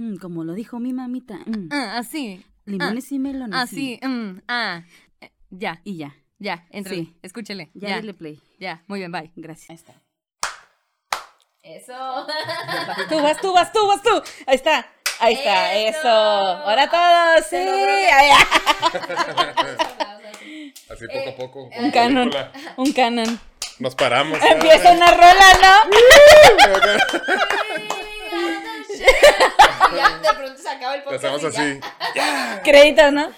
[0.00, 1.38] Mm, como lo dijo mi mamita.
[1.46, 2.42] mm, Ah, así.
[2.64, 3.58] limones y melones.
[3.58, 4.00] Así.
[4.02, 4.82] mm, ah.
[5.20, 6.14] Eh, Ya, Y ya.
[6.38, 6.94] ya, entre.
[6.94, 7.14] Sí.
[7.22, 7.70] Escúchele.
[7.74, 8.40] Ya, Ya, dale play.
[8.58, 8.82] ya.
[8.86, 9.30] Muy bien, bye.
[9.36, 9.84] Gracias.
[11.62, 11.92] Eso.
[13.10, 14.22] Tú vas, tú vas, tú vas, tú.
[14.46, 14.86] Ahí está.
[15.20, 15.98] Ahí está, Eso.
[15.98, 16.08] eso.
[16.08, 17.56] Ahora todos, sí.
[17.56, 18.30] Ahí,
[20.88, 21.68] Así poco a poco.
[21.72, 22.30] Eh, Un canon.
[22.78, 23.38] Un canon.
[23.78, 24.38] Nos paramos.
[24.42, 25.74] Empieza una rola, ¿no?
[29.96, 31.24] ya de pronto se acaba el podcast.
[31.24, 31.62] hacemos ya.
[31.62, 31.80] así.
[33.12, 33.32] ¿no?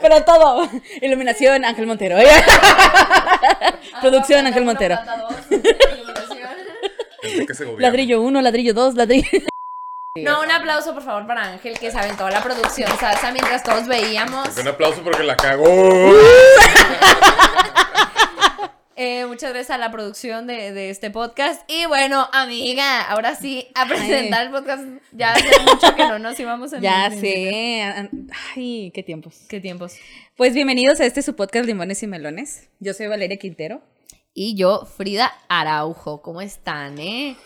[0.00, 0.68] Pero todo.
[1.00, 2.16] Iluminación, Ángel Montero.
[4.00, 4.98] Producción, Ángel Montero.
[7.78, 9.28] Ladrillo 1, ladrillo 2, ladrillo.
[10.16, 13.86] No, un aplauso por favor para Ángel que se aventó la producción salsa mientras todos
[13.86, 14.56] veíamos.
[14.56, 16.12] Un aplauso porque la cagó.
[19.00, 21.62] Eh, muchas gracias a la producción de, de este podcast.
[21.70, 24.82] Y bueno, amiga, ahora sí, a presentar el podcast.
[25.12, 27.80] Ya hace mucho que no nos íbamos a Ya sé.
[28.56, 29.42] Ay, qué tiempos.
[29.48, 29.94] ¿Qué tiempos?
[30.34, 32.70] Pues bienvenidos a este su podcast Limones y Melones.
[32.80, 33.82] Yo soy Valeria Quintero.
[34.34, 36.20] Y yo, Frida Araujo.
[36.20, 37.36] ¿Cómo están, eh?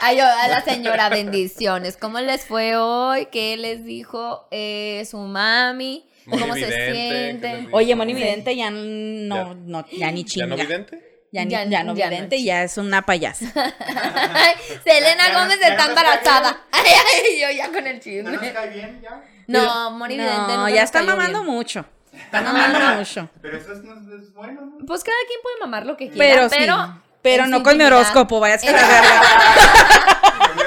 [0.00, 1.98] Ay, a la señora, bendiciones.
[1.98, 3.26] ¿Cómo les fue hoy?
[3.26, 6.06] ¿Qué les dijo eh, su mami?
[6.30, 7.68] ¿Cómo Moni se Vidente, ¿qué sienten?
[7.72, 9.54] Oye, Moni Vidente ya no, Ya.
[9.54, 10.46] no, ya ni ¿Ya chinga.
[10.46, 11.26] no vidente?
[11.32, 13.46] Ya, ni- Ya- ya no ya no vidente, ya es una payasa.
[14.34, 16.60] Ay, Selena Gómez está embarazada.
[16.72, 18.52] Ay, ay, yo ya con el ¿No nos chisme.
[18.52, 19.22] cae bien ya?
[19.46, 21.54] No, Moni Vidente No, ya está mamando bien.
[21.54, 21.84] mucho.
[22.12, 23.28] Está mamando mucho.
[23.40, 24.86] Pero eso es, no es- bueno, ¿no?
[24.86, 26.86] Pues cada quien puede mamar lo que quiera, Pero, pero.
[26.86, 26.92] sí.
[27.22, 30.11] Pero no con mi horóscopo, vayas a En- la verga.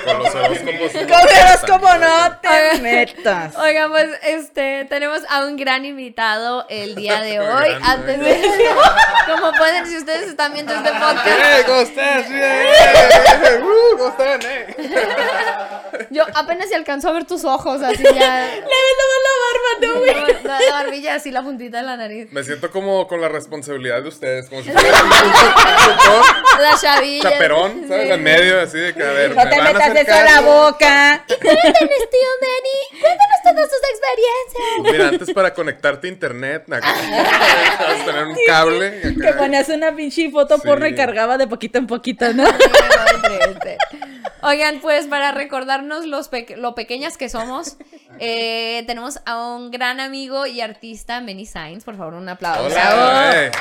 [0.06, 0.92] Con los horóscopos.
[1.82, 3.56] Con no te metas.
[3.58, 7.70] Oigan, pues este tenemos a un gran invitado el día de hoy.
[7.70, 7.86] Grande.
[7.86, 8.70] Antes de
[9.32, 12.26] como pueden, si ustedes están viendo este podcast, ¡Eh, cómo estás!
[12.32, 13.62] ¡Eh!
[13.62, 14.76] ¡Uh, cómo están, eh!
[16.12, 18.10] yo apenas se alcanzó a ver tus ojos, así ya.
[18.46, 18.66] Le ves
[19.26, 20.44] la barba, no, güey.
[20.44, 22.28] La, la barbilla, así la puntita de la nariz.
[22.32, 25.10] Me siento como con la responsabilidad de ustedes, como si fuera un
[26.62, 27.30] La chavilla.
[27.30, 28.08] chaperón, ¿sabes?
[28.08, 28.14] Sí.
[28.14, 30.42] En medio, así de que, a ver, No me te van a metas a la
[30.42, 31.26] boca.
[31.28, 33.02] Cuéntanos, tío Manny.
[33.02, 34.92] Cuéntanos todas sus experiencias.
[34.94, 36.88] Mira, antes para conectarte a internet, acá,
[37.80, 39.02] vas a tener un cable.
[39.22, 40.62] Que ponías una pinche foto Sí.
[40.66, 42.46] porno y cargaba de poquito en poquito, ¿no?
[44.42, 47.78] Oigan, pues para recordarnos los pe- lo pequeñas que somos,
[48.20, 51.84] eh, tenemos a un gran amigo y artista, Benny Sainz.
[51.84, 52.64] Por favor, un aplauso.
[52.66, 53.52] Hola, eh.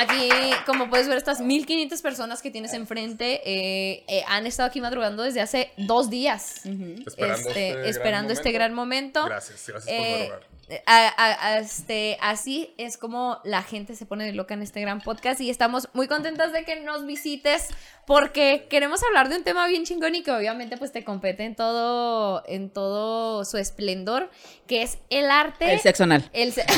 [0.00, 0.28] Aquí,
[0.66, 5.22] como puedes ver, estas 1500 personas que tienes enfrente eh, eh, han estado aquí madrugando
[5.22, 6.62] desde hace dos días.
[6.64, 8.58] Esperando Este, este gran esperando este momento.
[8.58, 9.24] gran momento.
[9.26, 10.50] Gracias, gracias por Eh, madrugar.
[10.86, 14.80] a- a- a- este, así es como la gente se pone de loca en este
[14.80, 17.68] gran podcast y estamos muy contentas de que nos visites
[18.06, 21.56] porque queremos hablar de un tema bien chingón y que obviamente pues te compete en
[21.56, 24.30] todo, en todo su esplendor,
[24.68, 25.72] que es el arte.
[25.72, 26.28] El sexo anal.
[26.32, 26.64] el se-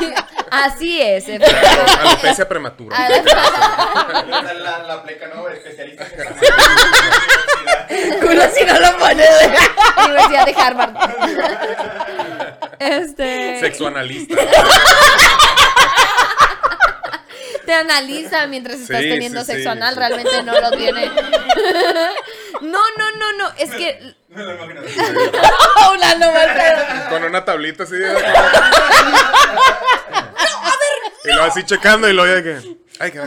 [0.50, 1.26] así es.
[2.00, 2.96] Alopecia prematura.
[4.28, 5.48] La, la, la pleca, ¿no?
[5.48, 6.06] Especialista
[7.88, 9.28] en Culo si no lo pones.
[10.06, 10.94] Universidad de Harvard.
[12.78, 13.60] Este.
[13.60, 14.36] Sexoanalista.
[17.66, 20.00] te analiza mientras estás teniendo sí, sí, sexo anal, sí.
[20.00, 21.06] realmente no lo tiene.
[22.62, 24.80] No, no, no, no, es que No lo imagino.
[25.92, 27.08] Una.
[27.08, 27.96] Con una tablita así.
[27.96, 28.14] de-
[31.24, 32.76] Y luego así checando y luego ya que.
[32.98, 33.20] Ay, que.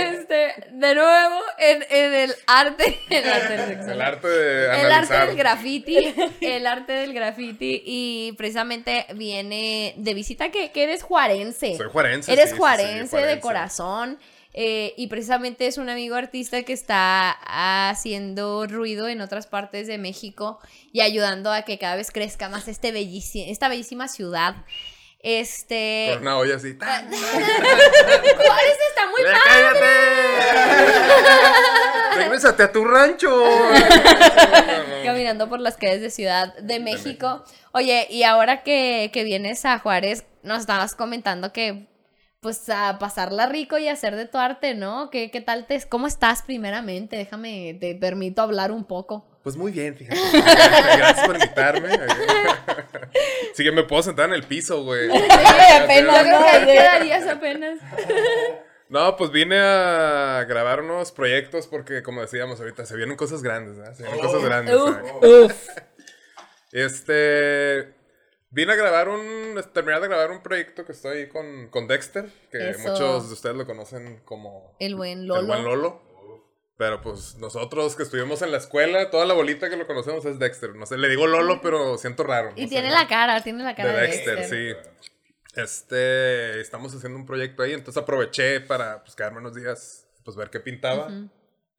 [0.00, 4.92] este, de nuevo en, en el arte, el arte del sexo El arte de El
[4.92, 11.02] arte del graffiti, el arte del graffiti y precisamente viene de visita que, que eres
[11.02, 11.76] juarense.
[11.76, 12.32] Soy juarense.
[12.32, 14.18] Eres sí, sí, sí, juarense de corazón.
[14.52, 17.30] Eh, y precisamente es un amigo artista que está
[17.90, 20.58] haciendo ruido en otras partes de México
[20.92, 24.56] y ayudando a que cada vez crezca más este bellici- esta bellísima ciudad.
[25.22, 26.08] Este.
[26.14, 26.76] Con una olla así.
[26.80, 27.12] Juárez
[28.88, 29.40] está muy ¡Ya padre.
[29.44, 29.90] cállate!
[32.16, 33.30] ¡Regrésate a tu rancho!
[35.04, 37.44] Caminando por las calles de Ciudad de México.
[37.72, 41.86] Oye, y ahora que, que vienes a Juárez, nos estabas comentando que
[42.40, 45.10] pues a pasarla rico y hacer de tu arte, ¿no?
[45.10, 47.16] ¿Qué, qué tal te cómo estás primeramente?
[47.16, 49.26] Déjame, te permito hablar un poco.
[49.42, 50.18] Pues muy bien, fíjate.
[50.96, 51.90] Gracias por invitarme.
[53.52, 55.10] Sí que me puedo sentar en el piso, güey.
[55.82, 57.78] apenas, no, quedarías apenas.
[58.88, 63.76] No, pues vine a grabar unos proyectos porque, como decíamos ahorita, se vienen cosas grandes,
[63.76, 63.94] ¿verdad?
[63.94, 64.74] Se vienen cosas grandes.
[64.74, 65.68] Uf.
[66.72, 67.99] Este.
[68.50, 69.60] Vine a grabar un.
[69.72, 72.80] Terminar de grabar un proyecto que estoy con, con Dexter, que Eso.
[72.90, 74.74] muchos de ustedes lo conocen como.
[74.80, 75.46] El buen El Lolo.
[75.46, 76.10] buen Lolo.
[76.76, 80.38] Pero pues nosotros que estuvimos en la escuela, toda la bolita que lo conocemos es
[80.38, 80.74] Dexter.
[80.74, 82.52] No sé, le digo Lolo, pero siento raro.
[82.56, 84.90] Y no tiene la cara, tiene la cara de de, Dexter, sí.
[85.56, 90.48] Este, estamos haciendo un proyecto ahí, entonces aproveché para pues quedarme unos días, pues ver
[90.48, 91.10] qué pintaba.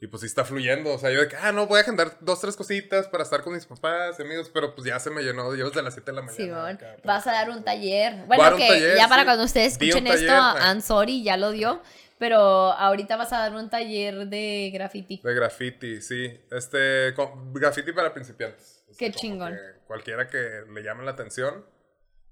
[0.02, 2.18] Y pues sí está fluyendo, o sea, yo de que, ah, no, voy a agendar
[2.22, 5.22] dos, tres cositas para estar con mis papás y amigos, pero pues ya se me
[5.22, 6.44] llenó, yo desde las 7 de la mañana.
[6.44, 8.26] Simón, acá, vas a dar un taller.
[8.26, 9.26] Bueno, que taller, ya para sí.
[9.28, 10.64] cuando ustedes escuchen esto, taller.
[10.64, 11.84] I'm sorry, ya lo dio.
[12.18, 15.22] Pero ahorita vas a dar un taller de graffiti.
[15.24, 16.40] De graffiti, sí.
[16.52, 18.84] Este, con- graffiti para principiantes.
[18.90, 19.54] O sea, Qué chingón.
[19.54, 21.64] que Cualquiera que le llame la atención,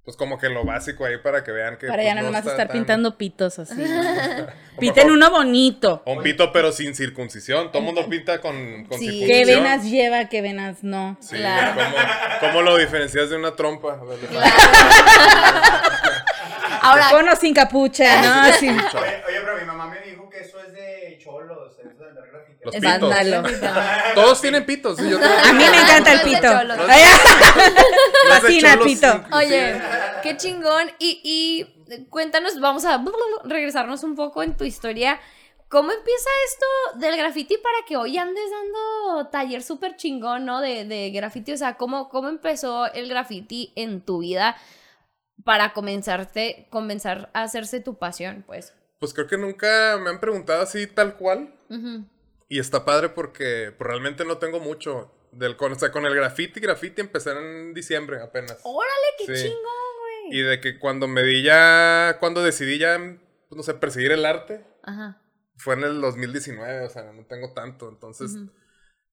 [0.03, 1.85] pues como que lo básico ahí para que vean que.
[1.87, 3.75] Para pues, ya no nada más está estar tan- pintando pitos así.
[5.01, 6.01] con- uno bonito.
[6.05, 7.67] Un pito, pero sin circuncisión.
[7.71, 9.05] Todo el mundo pinta con, con Sí.
[9.05, 9.27] circuncisión.
[9.27, 11.17] ¿Qué venas lleva, qué venas no?
[11.19, 11.73] Sí, Claro.
[11.75, 11.95] ¿cómo,
[12.39, 13.99] cómo lo diferencias de una trompa?
[16.81, 18.53] Ahora, Con o sin capucha, ¿no?
[18.59, 18.71] Sin...
[18.71, 18.79] Oye,
[19.27, 22.23] oye, pero mi mamá me dijo que eso es de cholos, eso es de andar
[22.31, 22.48] grafiteando.
[22.63, 23.09] Los pitos.
[24.15, 24.97] Todos tienen pitos.
[24.97, 26.41] sí, yo tengo- A mí me encanta el pito.
[28.29, 29.23] Fascina el pito.
[29.33, 29.81] Oye,
[30.23, 30.91] qué chingón.
[30.99, 33.03] Y, y cuéntanos, vamos a
[33.45, 35.19] regresarnos un poco en tu historia.
[35.69, 40.61] ¿Cómo empieza esto del graffiti para que hoy andes dando taller súper chingón, ¿no?
[40.61, 41.51] De, de graffiti.
[41.53, 44.57] O sea, ¿cómo, ¿cómo empezó el graffiti en tu vida
[45.45, 48.73] para comenzarte, comenzar a hacerse tu pasión, pues?
[48.99, 51.53] Pues creo que nunca me han preguntado así tal cual.
[51.69, 52.03] Ujú.
[52.49, 55.13] Y está padre porque pues, realmente no tengo mucho.
[55.31, 58.57] Del, con, o sea, con el graffiti, graffiti empecé en diciembre apenas.
[58.63, 59.43] Órale, qué Sí.
[59.43, 59.63] chingón,
[60.31, 60.39] güey.
[60.39, 64.25] Y de que cuando me di ya, cuando decidí ya, pues, no sé, perseguir el
[64.25, 65.21] arte, Ajá.
[65.57, 67.89] fue en el 2019, o sea, no tengo tanto.
[67.89, 68.51] Entonces, Ujú.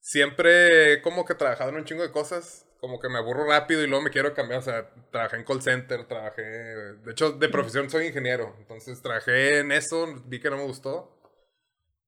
[0.00, 3.82] siempre como que he trabajado en un chingo de cosas, como que me aburro rápido
[3.82, 4.60] y luego me quiero cambiar.
[4.60, 8.54] O sea, trabajé en call center, trabajé, de hecho, de profesión soy ingeniero.
[8.58, 11.15] Entonces, trabajé en eso, vi que no me gustó.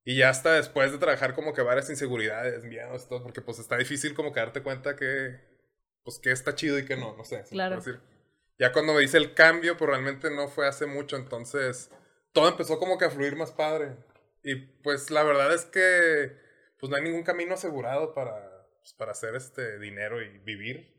[0.09, 3.77] Y ya hasta después de trabajar como que varias inseguridades, miedos, todo, porque pues está
[3.77, 5.39] difícil como que darte cuenta que,
[6.03, 7.45] pues que está chido y que no, no sé.
[7.51, 7.77] Claro.
[7.77, 8.01] decir.
[8.59, 11.91] Ya cuando me hice el cambio, pues realmente no fue hace mucho, entonces
[12.33, 13.97] todo empezó como que a fluir más padre.
[14.43, 16.39] Y pues la verdad es que
[16.81, 20.91] pues no hay ningún camino asegurado para, pues, para hacer este dinero y vivir.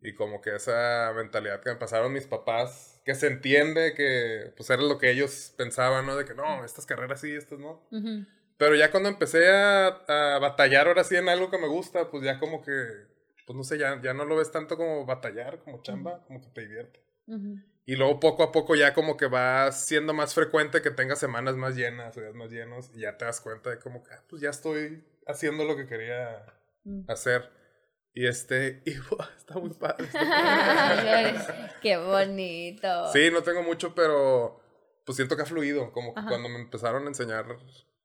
[0.00, 4.70] Y como que esa mentalidad que me pasaron mis papás, que se entiende que pues
[4.70, 6.16] era lo que ellos pensaban, ¿no?
[6.16, 7.82] De que no, estas carreras sí, estas no.
[7.90, 8.26] Ujú.
[8.58, 12.22] Pero ya cuando empecé a, a batallar ahora sí en algo que me gusta, pues
[12.22, 12.72] ya como que,
[13.46, 16.48] pues no sé, ya, ya no lo ves tanto como batallar, como chamba, como que
[16.50, 17.00] te divierte.
[17.26, 17.56] Ujú.
[17.84, 21.56] Y luego poco a poco ya como que va siendo más frecuente que tengas semanas
[21.56, 24.40] más llenas, días más llenos, y ya te das cuenta de como que, ah, pues
[24.40, 26.44] ya estoy haciendo lo que quería
[26.84, 27.04] Mm.
[27.08, 27.48] hacer.
[28.14, 29.28] Y este, y ¡buah!
[29.36, 30.04] está muy padre.
[30.06, 31.74] está.
[31.80, 33.12] Qué bonito.
[33.12, 34.60] sí, no tengo mucho, pero
[35.04, 35.92] pues siento que ha fluido.
[35.92, 36.28] Como Ajá.
[36.28, 37.46] cuando me empezaron a enseñar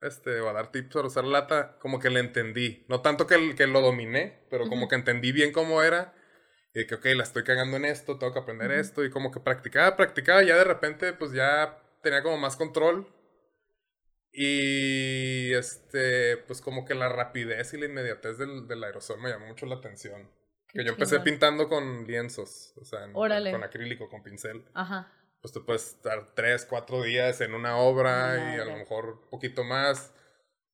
[0.02, 2.86] este, o a dar tips para usar lata, como que le entendí.
[2.88, 6.14] No tanto que, que lo dominé, pero como que entendí bien cómo era.
[6.74, 9.04] Y que, ok, la estoy cagando en esto, tengo que aprender esto.
[9.04, 13.08] Y como que practicaba, practicaba, y ya de repente, pues ya tenía como más control.
[14.40, 19.48] Y este, pues como que la rapidez y la inmediatez del, del aerosol me llamó
[19.48, 20.30] mucho la atención.
[20.68, 24.64] Qué Que yo empecé pintando con lienzos, o sea, en- con acrílico, con pincel.
[24.76, 25.12] Ajá.
[25.42, 29.30] Pues tú puedes estar tres, cuatro días en una obra y a lo mejor un
[29.30, 30.14] poquito más.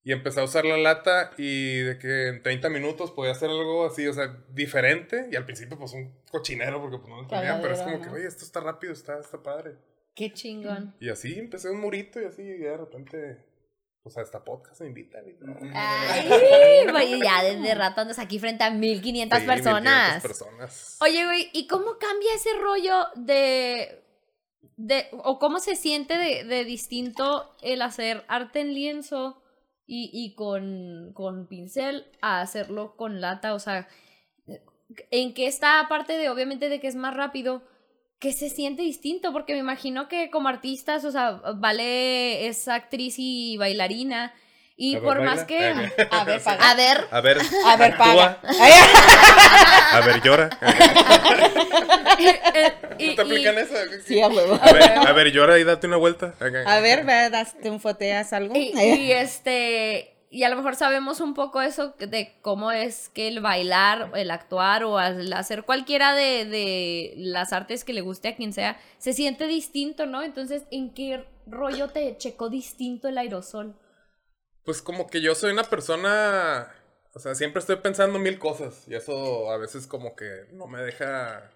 [0.04, 3.86] Y empecé a usar la lata y de que en 30 minutos podía hacer algo
[3.86, 5.30] así, o sea, diferente.
[5.32, 8.10] Y al principio pues un cochinero porque pues no lo entendía, pero es como que,
[8.10, 9.78] oye, esto está rápido, está, está padre.
[10.16, 10.94] Qué chingón.
[11.00, 13.38] Y así empecé un murito y así y de repente,
[14.04, 15.26] pues hasta podcast me invitan.
[15.28, 15.36] Y,
[15.74, 20.14] Ay, güey, ya desde rato andas aquí frente a 1500 Sí, personas.
[20.16, 20.98] 1500 personas.
[21.02, 24.04] Oye, güey, ¿y cómo cambia ese rollo de.
[24.76, 29.42] de o cómo se siente de, de distinto el hacer arte en lienzo
[29.86, 33.54] y, y con, con pincel a hacerlo con lata?
[33.54, 33.88] O sea,
[35.12, 37.64] ¿en qué está, aparte de obviamente de que es más rápido,
[38.24, 39.34] que se siente distinto?
[39.34, 44.34] Porque me imagino que como artistas, o sea, Vale es actriz y bailarina.
[44.78, 45.36] Y por baila.
[45.36, 45.60] más que.
[46.12, 46.72] A ver, paga.
[46.72, 48.40] A ver, A ver, A ver, paga.
[49.92, 50.50] A ver, llora.
[52.98, 53.74] y- ¿No te aplican y- eso?
[54.06, 54.58] Sí, a huevo.
[54.62, 56.34] A ver, a ver, llora y date una vuelta.
[56.66, 58.56] A ver, ve, daste un foteas algo.
[58.56, 63.28] Y, y, este, y a lo mejor sabemos un poco eso de cómo es que
[63.28, 68.36] el bailar, el actuar o el hacer cualquiera de, las artes que le guste a
[68.36, 70.24] quien sea, se siente distinto, ¿no?
[70.24, 73.76] Entonces, ¿en qué rollo te checó distinto el aerosol?
[74.66, 76.68] Pues como que yo soy una persona,
[77.14, 80.82] o sea, siempre estoy pensando mil cosas y eso a veces como que no me
[80.82, 81.52] deja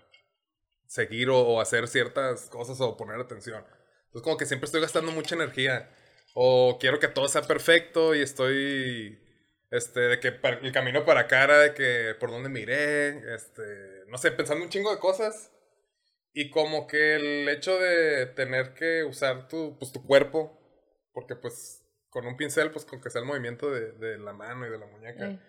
[0.85, 3.65] seguir o, o hacer ciertas cosas o poner atención.
[4.05, 5.89] Entonces como que siempre estoy gastando mucha energía.
[6.39, 9.17] O quiero que todo sea perfecto y estoy,
[9.71, 10.27] este, de que
[10.61, 14.69] el camino para acá era de que por dónde miré, este, no sé, pensando un
[14.69, 15.51] chingo de cosas.
[16.33, 20.55] Y como que el hecho de tener que usar tu, pues, tu cuerpo,
[21.11, 24.67] porque pues con un pincel, pues con que sea el movimiento de, de la mano
[24.67, 25.39] y de la muñeca.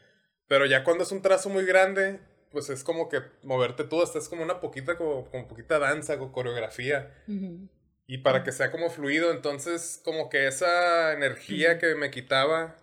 [0.46, 2.18] Pero ya cuando es un trazo muy grande,
[2.50, 6.14] pues es como que moverte tú, hasta es como una poquita, como, como poquita danza
[6.14, 7.14] o coreografía.
[7.28, 7.68] Ujú.
[8.08, 12.74] Y para que sea como fluido, entonces como que esa energía que me quitaba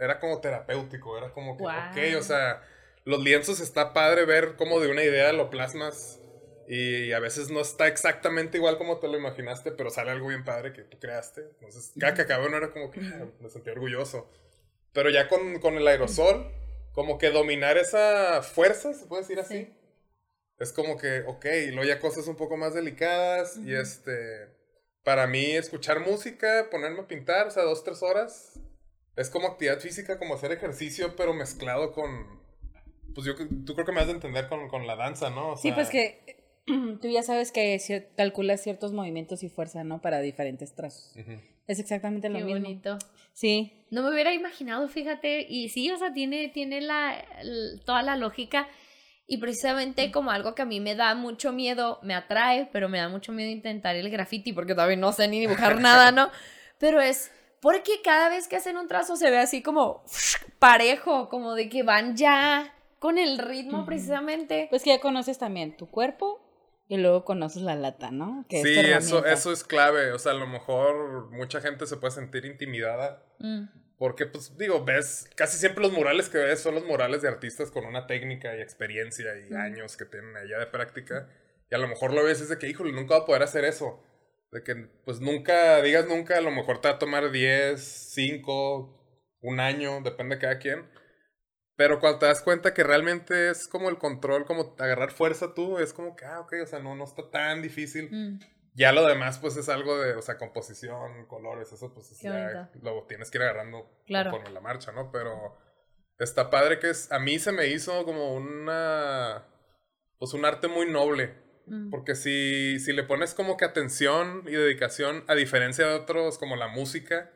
[0.00, 1.90] era como terapéutico, era como que, Guau.
[1.90, 2.62] ok, o sea,
[3.04, 6.18] los lienzos está padre ver cómo de una idea lo plasmas
[6.66, 10.44] y a veces no está exactamente igual como te lo imaginaste, pero sale algo bien
[10.44, 11.42] padre que tú creaste.
[11.42, 14.30] Entonces, cada que acabó no era como que ah, me sentí orgulloso.
[14.94, 16.50] Pero ya con, con el aerosol,
[16.92, 19.76] como que dominar esa fuerza, se puede decir así.
[20.58, 24.53] Es como que, ok, y luego ya cosas un poco más delicadas y este,
[25.04, 28.58] para mí escuchar música, ponerme a pintar, o sea, dos, tres horas,
[29.16, 32.40] es como actividad física, como hacer ejercicio, pero mezclado con,
[33.14, 33.34] pues yo,
[33.64, 35.52] tú creo que me has de entender con, con la danza, ¿no?
[35.52, 36.42] O Sí, pues que
[37.00, 40.00] tú ya sabes que cier- calculas ciertos movimientos y fuerza, ¿no?
[40.00, 41.14] Para diferentes trazos.
[41.66, 42.60] Es exactamente lo Qué mismo.
[42.60, 42.98] bonito.
[43.32, 43.84] Sí.
[43.90, 47.24] No me hubiera imaginado, fíjate, y sí, o sea, tiene, tiene la,
[47.84, 48.68] toda la lógica
[49.26, 52.98] y precisamente como algo que a mí me da mucho miedo, me atrae, pero me
[52.98, 56.30] da mucho miedo intentar el graffiti porque todavía no sé ni dibujar nada, ¿no?
[56.78, 60.04] Pero es porque cada vez que hacen un trazo se ve así como
[60.58, 64.66] parejo, como de que van ya con el ritmo precisamente.
[64.70, 66.40] Pues que ya conoces también tu cuerpo
[66.88, 68.44] y luego conoces la lata, ¿no?
[68.48, 71.86] Que es Sí, tu eso, eso es clave, o sea, a lo mejor mucha gente
[71.86, 73.64] se puede sentir intimidada Mm,
[73.98, 77.70] Porque, pues, digo, ves, casi siempre los murales que ves son los murales de artistas
[77.70, 81.28] con una técnica y experiencia y años que tienen allá de práctica.
[81.70, 83.64] Y a lo mejor lo ves es de que, híjole, nunca va a poder hacer
[83.64, 84.02] eso.
[84.50, 84.74] De que,
[85.04, 90.00] pues, nunca, digas nunca, a lo mejor te va a tomar 10, 5, un año,
[90.02, 90.84] depende de cada quien.
[91.76, 95.78] Pero cuando te das cuenta que realmente es como el control, como agarrar fuerza tú,
[95.78, 98.10] es como que, ah, ok, o sea, no, no está tan difícil.
[98.10, 98.38] mm.
[98.74, 103.04] Ya lo demás, pues es algo de, o sea, composición, colores, eso, pues ya lo
[103.04, 104.30] tienes que ir agarrando Claro.
[104.32, 105.12] conforme la marcha, ¿no?
[105.12, 105.56] Pero
[106.18, 109.44] está padre que es, a mí se me hizo como una,
[110.18, 111.34] pues un arte muy noble.
[111.66, 111.90] Mm.
[111.90, 116.56] Porque si, si le pones como que atención y dedicación, a diferencia de otros como
[116.56, 117.30] la música,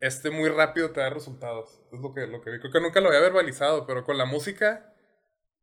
[0.00, 1.80] este muy rápido te da resultados.
[1.92, 2.58] Es lo que, lo que vi.
[2.58, 4.92] Creo que nunca lo había verbalizado, pero con la música,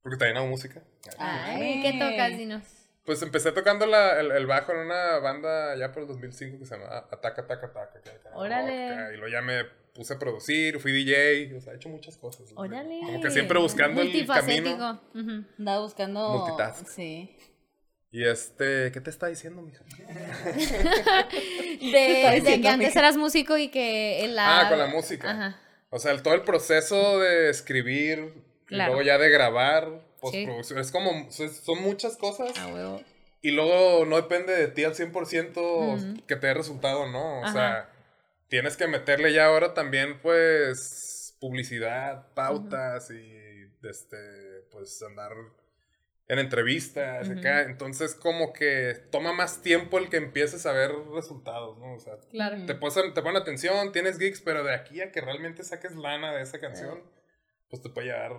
[0.03, 0.83] porque también hago música.
[1.17, 2.63] Ay, ¿qué tocas, Dinos?
[3.05, 6.65] Pues empecé tocando la- el, el bajo en una banda ya por el 2005 que
[6.65, 7.99] se llama Ataca, Ataca, Ataca.
[8.35, 8.89] Órale.
[8.93, 12.15] acá, Y luego ya me puse a producir, fui DJ, o sea, he hecho muchas
[12.17, 12.49] cosas.
[12.55, 12.99] Órale.
[13.03, 14.77] Como que siempre buscando el Multifacético.
[14.77, 15.01] camino.
[15.15, 15.45] Ujú.
[15.59, 16.29] Andaba buscando.
[16.37, 16.87] Multitask.
[16.87, 17.35] Sí.
[18.13, 19.83] Y este, ¿qué te está diciendo, mija?
[21.81, 22.99] De, de que antes mija?
[22.99, 24.61] eras músico y que en la...
[24.61, 25.31] Ah, con la música.
[25.31, 25.59] Ajá.
[25.89, 28.33] O sea, el- todo el proceso de escribir
[28.65, 28.91] Claro.
[28.91, 32.57] y luego ya de grabar, postproducción, es como, son muchas cosas.
[32.57, 33.01] A huevo.
[33.41, 36.25] Y luego no depende de ti al 100% Ujú.
[36.27, 37.39] que te dé resultado, ¿no?
[37.41, 37.51] O Ajá.
[37.53, 37.89] sea,
[38.47, 45.31] tienes que meterle ya ahora también, pues, publicidad, pautas y, este, pues, andar
[46.27, 47.39] en entrevistas, Ujú.
[47.39, 47.63] acá.
[47.63, 51.95] Entonces, como que toma más tiempo el que empieces a ver resultados, ¿no?
[51.95, 52.63] O sea, Claro.
[52.67, 56.31] te, ponen, te ponen atención, tienes gigs, pero de aquí a que realmente saques lana
[56.33, 57.01] de esa canción,
[57.69, 58.33] pues te puede llevar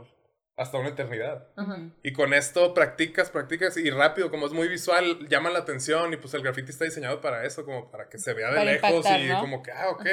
[0.62, 1.49] hasta una eternidad.
[1.57, 1.78] Ajá.
[2.02, 6.16] Y con esto practicas, practicas y rápido, como es muy visual, llama la atención y
[6.16, 8.90] pues el graffiti está diseñado para eso, como para que se vea de Para lejos
[8.90, 9.40] impactar, y ¿no?
[9.40, 10.07] como que, ah, ok.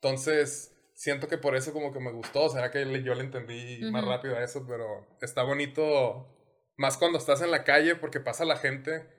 [0.00, 4.02] Entonces, siento que por eso como que me gustó, será que yo le entendí más
[4.02, 4.10] Ujú.
[4.12, 6.28] rápido a eso, pero está bonito,
[6.76, 9.14] más cuando estás en la calle porque pasa la gente.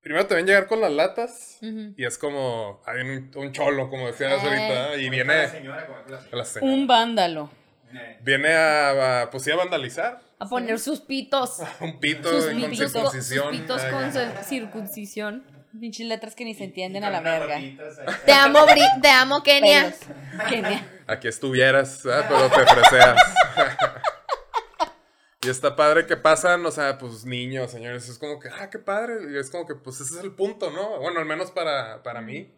[0.00, 1.94] Primero te ven llegar con las latas Ujú.
[1.96, 4.46] y es como, hay un, un cholo, como decías Eh.
[4.46, 6.04] ahorita, y viene la señora.
[6.32, 6.72] la señora.
[6.74, 7.50] Un vándalo.
[7.94, 10.20] Eh, Viene a, a, pues sí, a vandalizar.
[10.38, 11.58] A poner sus pitos.
[11.80, 13.50] Un pito Sus con pitos, sus circuncisión.
[13.50, 14.42] pitos Ay, con ya.
[14.42, 15.44] circuncisión.
[15.80, 17.58] Pinches letras que ni se entienden a la verga.
[18.26, 19.94] Te amo, Bri- te amo, Kenia.
[21.06, 22.26] Aquí estuvieras, ¿verdad?
[22.28, 23.16] pero te freseas.
[25.42, 28.78] y está padre que pasan, o sea, pues niños, señores, es como que, ah, qué
[28.78, 31.00] padre, y es como que, pues ese es el punto, ¿no?
[31.00, 32.54] Bueno, al menos para, para mí,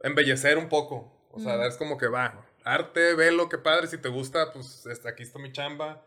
[0.00, 1.62] embellecer un poco, o sea, Mm.
[1.64, 5.38] es como que va, arte, velo, qué padre, si te gusta, pues este, aquí está
[5.38, 6.04] mi chamba,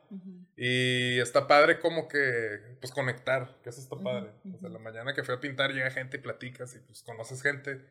[0.56, 5.14] y está padre como que, pues conectar, que eso está padre, o sea, la mañana
[5.14, 7.82] que fui a pintar llega gente y platicas, y pues conoces gente,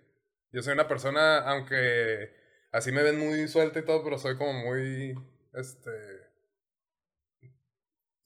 [0.53, 2.33] yo soy una persona, aunque
[2.73, 5.15] así me ven muy suelta y todo, pero soy como muy,
[5.55, 5.91] este,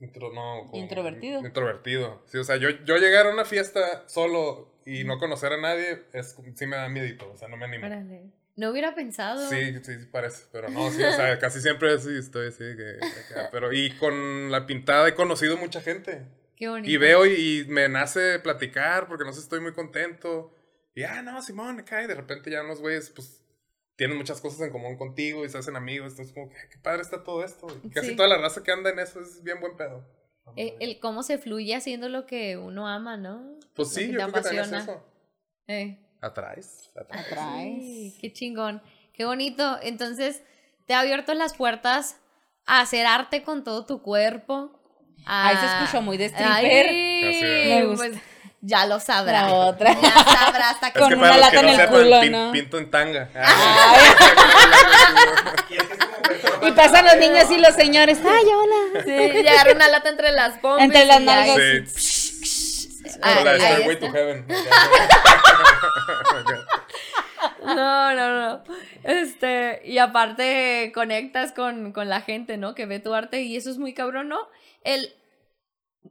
[0.00, 1.40] Intro, no, como- Introvertido.
[1.40, 2.22] Introvertido.
[2.26, 6.02] Sí, o sea, yo, yo llegar a una fiesta solo y no conocer a nadie,
[6.12, 7.86] es, sí me da miedito, o sea, no me animo.
[7.86, 8.30] Órale.
[8.56, 9.48] No hubiera pensado.
[9.48, 12.98] Sí, sí, sí parece, pero no, sí, o sea, casi siempre sí estoy así, que,
[13.02, 16.26] acá, pero y con la pintada he conocido mucha gente.
[16.56, 16.88] Qué bonito.
[16.88, 17.32] Y veo y,
[17.62, 20.54] y me nace platicar porque no sé, estoy muy contento.
[20.94, 23.42] Y, ah, no, Simón, y de repente ya unos güeyes, pues,
[23.96, 26.12] tienen muchas cosas en común contigo y se hacen amigos.
[26.12, 27.66] Entonces, como que, qué padre está todo esto.
[27.82, 28.16] Y casi Sí.
[28.16, 30.04] toda la raza que anda en eso es bien buen pedo.
[30.56, 33.58] Eh, el cómo se fluye haciendo lo que uno ama, ¿no?
[33.74, 35.04] Pues Lo sí, que yo creo que también es eso.
[35.66, 35.98] Eh.
[36.24, 37.26] Atrás, atrás.
[37.26, 37.46] Atrás.
[37.80, 39.78] Sí, qué chingón, qué bonito.
[39.82, 40.42] Entonces,
[40.86, 42.16] te ha abierto las puertas
[42.66, 44.70] a hacer arte con todo tu cuerpo.
[45.26, 46.86] a- Ahí se escuchó muy de stripper.
[46.88, 47.68] Ay.
[47.68, 48.06] Me gusta.
[48.08, 48.18] pues,
[48.62, 49.42] ya lo sabrá.
[49.48, 49.92] La otra.
[50.00, 52.52] Ya sabrá hasta Es Con que una lata no en el culo, pin- ¿no?
[52.52, 53.28] pinto en tanga.
[55.70, 58.18] Y es que es como persona Y pasan los niños y los señores.
[58.24, 59.02] Ay, hola.
[59.04, 60.84] Sí, y agarra una lata entre las pompis.
[60.84, 61.56] Entre las nalgas.
[61.56, 62.04] Sí.
[63.24, 64.06] Ah, Como la de ahí Stairway está.
[64.06, 64.46] to Heaven.
[67.64, 68.62] No, no, no.
[69.04, 72.74] Este, y aparte conectas con, con la gente, ¿no?
[72.74, 74.38] Que ve tu arte y eso es muy cabrón, ¿no?
[74.82, 75.14] El,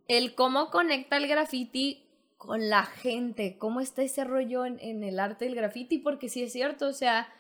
[0.08, 5.20] el cómo conecta el graffiti con la gente, cómo está ese rollo en, en el
[5.20, 7.32] arte del graffiti, porque sí es cierto, o sea,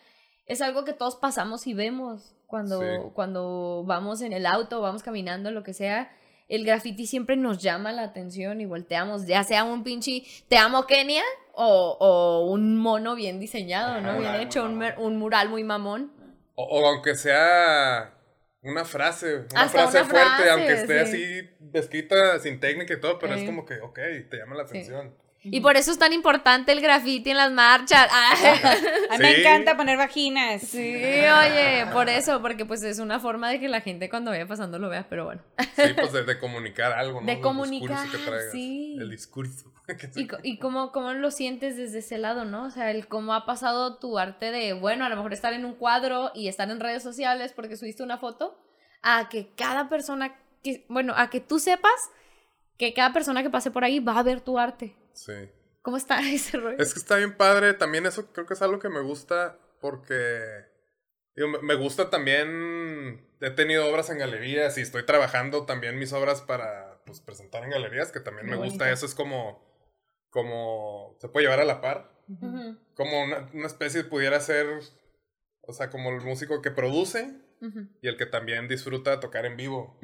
[0.45, 2.87] es algo que todos pasamos y vemos cuando, Sí.
[3.13, 6.11] cuando vamos en el auto, vamos caminando, lo que sea.
[6.49, 10.85] El graffiti siempre nos llama la atención y volteamos, ya sea un pinche te amo
[10.85, 11.23] Kenia
[11.53, 14.09] o, o un mono bien diseñado, ¿no?
[14.11, 16.11] Ajá, Bien hecho, un, un mural muy mamón.
[16.55, 18.13] O, o aunque sea
[18.61, 21.23] una frase, una Hasta frase una fuerte, frase, aunque esté sí.
[21.23, 23.41] así escrita sin técnica y todo, pero Sí.
[23.41, 25.15] es como que, ok, te llama la atención.
[25.45, 28.07] Y por eso es tan importante el graffiti en las marchas.
[28.11, 28.59] Ay.
[29.09, 30.61] A mí me encanta poner vaginas.
[30.61, 34.47] Sí, oye, por eso, porque pues es una forma de que la gente cuando vaya
[34.47, 35.41] pasando lo vea, pero bueno.
[35.75, 37.27] Sí, pues de, de comunicar algo, ¿no?
[37.27, 38.97] De El comunicar, discurso que traigas, sí.
[38.99, 39.73] El discurso.
[40.15, 42.63] Y, y cómo, cómo lo sientes desde ese lado, ¿no?
[42.63, 45.65] O sea, el cómo ha pasado tu arte de, bueno, a lo mejor estar en
[45.65, 48.57] un cuadro y estar en redes sociales porque subiste una foto,
[49.01, 51.91] a que cada persona, que, bueno, a que tú sepas
[52.77, 54.95] que cada persona que pase por ahí va a ver tu arte.
[55.13, 55.33] Sí.
[55.81, 56.77] ¿Cómo está ese rollo?
[56.79, 57.73] Es que está bien padre.
[57.73, 60.65] También eso creo que es algo que me gusta porque
[61.35, 63.27] digo, me- gusta también.
[63.41, 67.71] He tenido obras en galerías y estoy trabajando también mis obras para pues, presentar en
[67.71, 68.73] galerías, que también me bonito.
[68.75, 68.89] gusta.
[68.91, 69.61] Eso es como,
[70.29, 72.11] como se puede llevar a la par.
[72.95, 74.67] Como una, una especie pudiera ser,
[75.61, 77.35] o sea, como el músico que produce
[78.01, 79.97] y el que también disfruta tocar en vivo.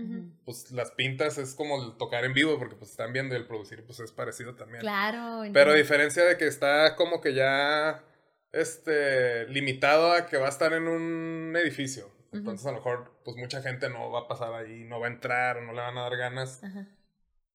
[0.45, 3.45] Pues las pintas es como el tocar en vivo porque pues están viendo y el
[3.45, 4.81] producir pues es parecido también.
[4.81, 5.43] Claro.
[5.51, 8.03] Pero a diferencia de que está como que ya
[8.51, 12.09] este limitado a que va a estar en un edificio.
[12.31, 15.11] Entonces a lo mejor pues mucha gente no va a pasar ahí, no va a
[15.11, 16.61] entrar, o no le van a dar ganas.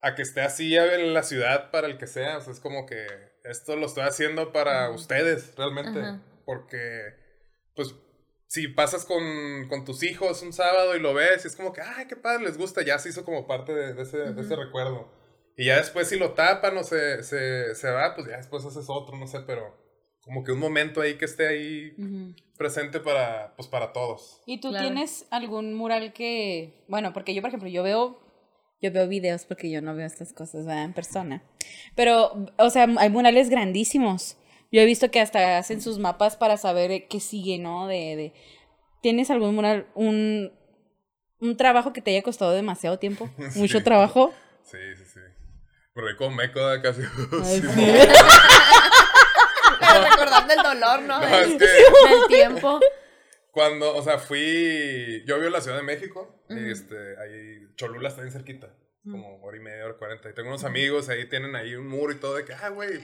[0.01, 2.37] A que esté así en la ciudad para el que sea.
[2.39, 3.07] O sea, es como que
[3.45, 6.19] esto lo estoy haciendo para ustedes realmente.
[6.45, 7.15] Porque
[7.75, 7.95] pues
[8.55, 11.81] si pasas con, con tus hijos un sábado y lo ves y es como que,
[11.81, 14.55] ay, qué padre, les gusta, ya se hizo como parte de, de ese, de ese
[14.55, 15.09] recuerdo.
[15.57, 18.87] Y ya después si lo tapan o se, se, se va, pues ya después haces
[18.89, 19.75] otro, no sé, pero
[20.21, 21.97] como que un momento ahí que esté ahí
[22.57, 24.41] presente para, pues para todos.
[24.47, 24.87] ¿Y tú Claro.
[24.87, 28.21] tienes algún mural que, bueno, porque yo, por ejemplo, yo veo,
[28.81, 30.85] yo veo videos porque yo no veo estas cosas, ¿verdad?
[30.85, 31.43] En persona.
[31.97, 34.37] Pero, o sea, hay murales grandísimos.
[34.75, 37.87] Yo he visto que hasta hacen sus mapas para saber eh, qué sigue, ¿no?
[37.87, 38.33] De, de,
[39.03, 40.53] ¿tienes algún mural, un,
[41.39, 43.31] un trabajo que te haya costado demasiado tiempo?
[43.55, 43.85] ¿Mucho Sí.
[43.85, 44.35] trabajo?
[44.65, 45.21] Sí, sí, sí.
[45.95, 47.03] Pero ahí como meco da casi.
[47.03, 47.69] Ay, Sí.
[47.69, 47.93] sí.
[49.81, 51.21] Pero recordando el dolor, ¿no?
[51.21, 51.67] No, del, es que
[52.11, 52.81] del tiempo.
[53.53, 58.23] cuando, o sea, fui, yo vivo en la Ciudad de México, este, ahí Cholula está
[58.23, 58.75] bien cerquita,
[59.09, 62.13] como hora y media, hora cuarenta, y tengo unos amigos, ahí tienen ahí un muro
[62.13, 62.99] y todo, de que, ah, güey,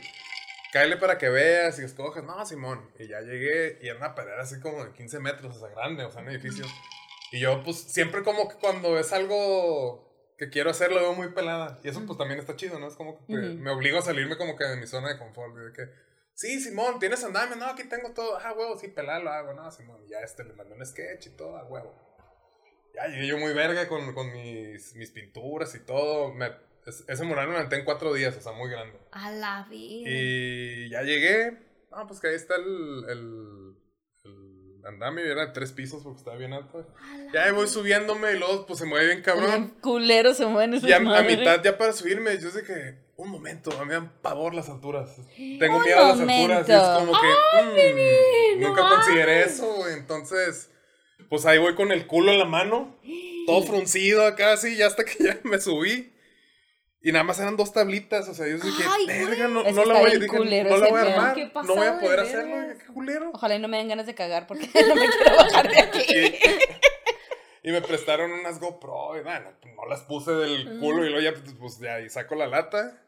[0.73, 4.39] cáele para que veas y escojas, no, Simón, y ya llegué, y era una pared
[4.39, 6.65] así como de 15 metros, o sea, grande, o sea, un edificio,
[7.33, 11.29] y yo, pues, siempre como que cuando es algo que quiero hacer, lo veo muy
[11.33, 12.89] pelada, y eso, pues, también está chido, ¿no?
[12.89, 13.59] Es como que Ujú.
[13.61, 16.99] me obligo a salirme como que de mi zona de confort, de que, Sí, Simón,
[16.99, 17.55] ¿tienes andamio?
[17.57, 18.39] No, aquí tengo todo.
[18.39, 19.53] Ah, huevo, sí, pelar lo hago.
[19.53, 21.95] No, Simón, ya este le mandé un sketch y todo, a huevo.
[22.95, 26.33] Ya llegué yo muy verga con, con mis, mis pinturas y todo.
[26.33, 26.51] Me,
[26.87, 28.99] es- ese mural me lo aventé en cuatro días, o sea, muy grande.
[29.13, 30.09] A la vida.
[30.11, 31.59] Y ya llegué.
[31.91, 33.75] No, pues que ahí está el, el,
[34.25, 35.27] el andamio.
[35.27, 36.87] y Era de tres pisos porque estaba bien alto.
[37.33, 39.75] Ya ahí voy subiéndome y luego pues se mueve bien cabrón.
[39.81, 43.29] Culero se mueven esas Y a, a mitad, ya para subirme, yo sé que, un
[43.31, 45.17] momento, a mí me dan pavor las alturas.
[45.37, 46.69] Tengo Un miedo a las alturas.
[46.69, 48.97] Y es como que, mm, no nunca mames.
[48.99, 49.89] consideré eso.
[49.89, 50.71] Entonces,
[51.29, 52.97] Pues ahí voy con el culo en la mano,
[53.47, 56.13] todo fruncido acá así, ya hasta que ya me subí.
[57.03, 60.01] Y nada más eran dos tablitas, o sea, yo dije, Ay, verga, no, no la
[60.01, 62.77] voy, dije, culero no la voy a armar, no voy a de poder hacerlo, dije,
[62.79, 63.31] qué culero.
[63.33, 66.39] Ojalá y no me den ganas de cagar porque no me quiero bajar de aquí.
[67.63, 71.21] Y me prestaron unas GoPro, y bueno, pues, no las puse del culo, y luego
[71.21, 73.03] ya, pues, pues, ya, y saco la lata.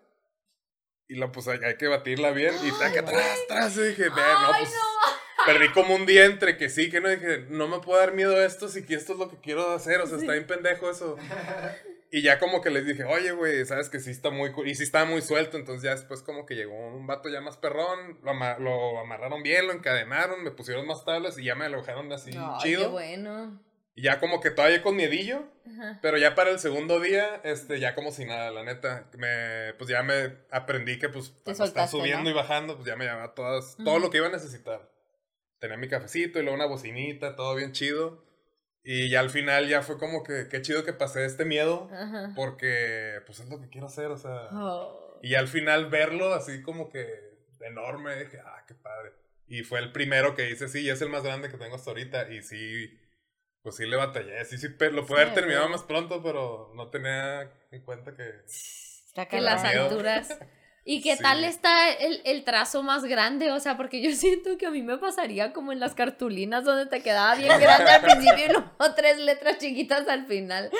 [1.09, 4.17] Y la, pues, hay, hay que batirla bien, y taca, atrás, atrás, y dije, no,
[4.59, 4.73] pues,
[5.45, 8.43] perdí como un día entre que sí, que no, dije, no me puede dar miedo
[8.43, 11.17] esto, si que esto es lo que quiero hacer, o sea, está bien pendejo eso.
[12.15, 14.83] Y ya como que les dije, oye, güey, sabes que sí está muy, y sí
[14.83, 18.31] estaba muy suelto, entonces ya después como que llegó un vato ya más perrón, lo,
[18.33, 22.31] ama- lo amarraron bien, lo encadenaron, me pusieron más tablas y ya me alojaron así
[22.61, 22.83] chido.
[22.83, 23.63] qué bueno.
[23.95, 25.99] Y ya como que todavía con miedillo, Ajá.
[26.03, 29.89] pero ya para el segundo día, este, ya como si nada, la neta, me, pues
[29.89, 32.31] ya me aprendí que pues soltaste, subiendo ¿no?
[32.31, 34.87] y bajando, pues ya me llevaba todas, todo lo que iba a necesitar.
[35.61, 38.23] Tenía mi cafecito y luego una bocinita, todo bien chido.
[38.85, 42.33] Y ya al final ya fue como que, qué chido que pasé este miedo, Ajá.
[42.35, 44.49] porque pues es lo que quiero hacer, o sea.
[44.53, 45.19] Oh.
[45.23, 47.07] Y al final verlo así como que
[47.61, 49.13] enorme, dije, ah, qué padre.
[49.47, 51.91] Y fue el primero que hice, sí, y es el más grande que tengo hasta
[51.91, 52.29] ahorita.
[52.33, 52.99] Y sí,
[53.63, 54.45] pues sí le batallé.
[54.47, 55.73] Sí, sí, lo pude haber Sí, terminado güey.
[55.77, 58.41] más pronto, pero no tenía en cuenta que...
[58.47, 59.85] Está Que las miedo.
[59.85, 60.37] alturas.
[60.85, 61.23] ¿Y qué Sí.
[61.23, 63.53] tal está el, el trazo más grande?
[63.53, 66.87] O sea, porque yo siento que a mí me pasaría como en las cartulinas donde
[66.87, 70.71] te quedaba bien grande al principio y luego tres letras chiquitas al final.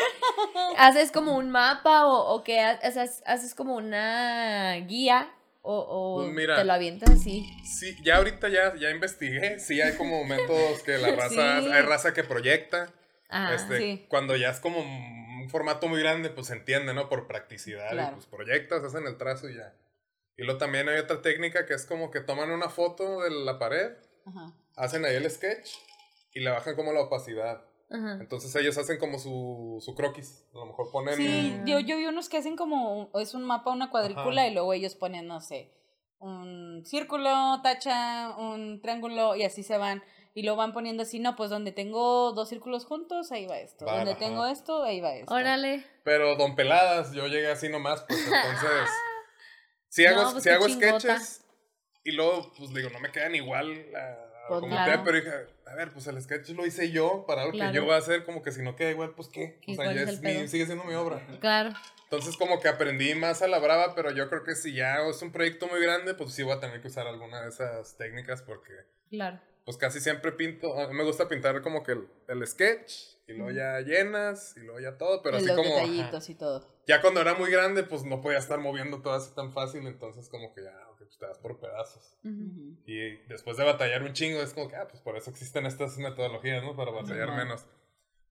[0.77, 2.61] ¿Haces como un mapa o, o qué?
[2.61, 6.57] ha- o sea, ¿Haces como una guía o, o Pues mira.
[6.57, 7.47] te lo avientas así?
[7.65, 9.61] Sí, ya ahorita ya, ya investigué.
[9.61, 11.61] Sí, hay como métodos que la raza...
[11.61, 11.71] Sí.
[11.73, 12.89] Hay raza que proyecta.
[13.29, 14.07] Ah, este, sí.
[14.09, 17.09] Cuando ya es como un formato muy grande, pues se entiende, ¿no?
[17.09, 17.93] Por practicidad.
[18.11, 19.73] y, pues proyectas, hacen el trazo y ya.
[20.37, 23.59] Y luego también hay otra técnica que es como que toman una foto de la
[23.59, 23.93] pared
[24.27, 24.53] Ajá.
[24.77, 25.71] hacen ahí el sketch
[26.35, 27.63] y le bajan como la opacidad.
[27.91, 28.17] Ajá.
[28.21, 30.47] Entonces ellos hacen como su, su croquis.
[30.55, 31.15] A lo mejor ponen...
[31.17, 34.51] Sí, yo, yo vi unos que hacen como, un- es un mapa, una cuadrícula Ajá.
[34.51, 35.71] y luego ellos ponen, no sé,
[36.19, 40.03] un círculo, tacha, un triángulo y así se van.
[40.35, 43.85] Y lo van poniendo así, no, pues donde tengo dos círculos juntos, ahí va esto.
[43.85, 44.21] Va, donde ajá.
[44.21, 45.35] tengo esto, ahí va esto.
[45.35, 45.85] Órale.
[46.05, 48.89] Pero don peladas, yo llegué así nomás, pues entonces...
[49.93, 51.01] Si hago, No, pues qué hago chingota.
[51.01, 51.45] sketches
[52.03, 54.17] y luego, pues digo, no me quedan igual a,
[54.49, 54.91] Pues, como claro.
[54.91, 55.31] queda, pero dije,
[55.67, 57.71] a ver, pues el sketch lo hice yo para algo Claro.
[57.73, 59.61] que yo voy a hacer, como que si no queda igual, pues qué.
[59.67, 61.25] ¿Y O sea, ya es mi- sigue siendo mi obra.
[61.41, 61.75] Claro.
[62.05, 65.21] Entonces como que aprendí más a la brava, pero yo creo que si ya es
[65.21, 68.41] un proyecto muy grande, pues sí voy a tener que usar alguna de esas técnicas
[68.41, 68.73] porque
[69.11, 69.41] Claro.
[69.65, 73.35] Pues casi siempre pinto, a mí me gusta pintar como que el, el sketch y
[73.35, 75.75] luego ya llenas y luego ya todo, pero Y así los como...
[75.75, 76.83] detallitos y todo.
[76.87, 80.29] Ya cuando era muy grande, pues no podía estar moviendo todo así tan fácil, entonces
[80.29, 82.17] como que ya, ok, pues te das por pedazos.
[82.85, 85.97] Y después de batallar un chingo, es como que, ah, pues por eso existen estas
[85.99, 86.75] metodologías, ¿no?
[86.75, 87.65] Para batallar menos.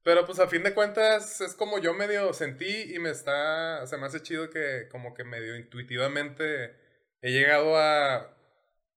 [0.03, 3.97] Pero pues a fin de cuentas es como yo medio sentí y me está, se
[3.97, 6.75] me hace chido que como que medio intuitivamente
[7.21, 8.35] he llegado a,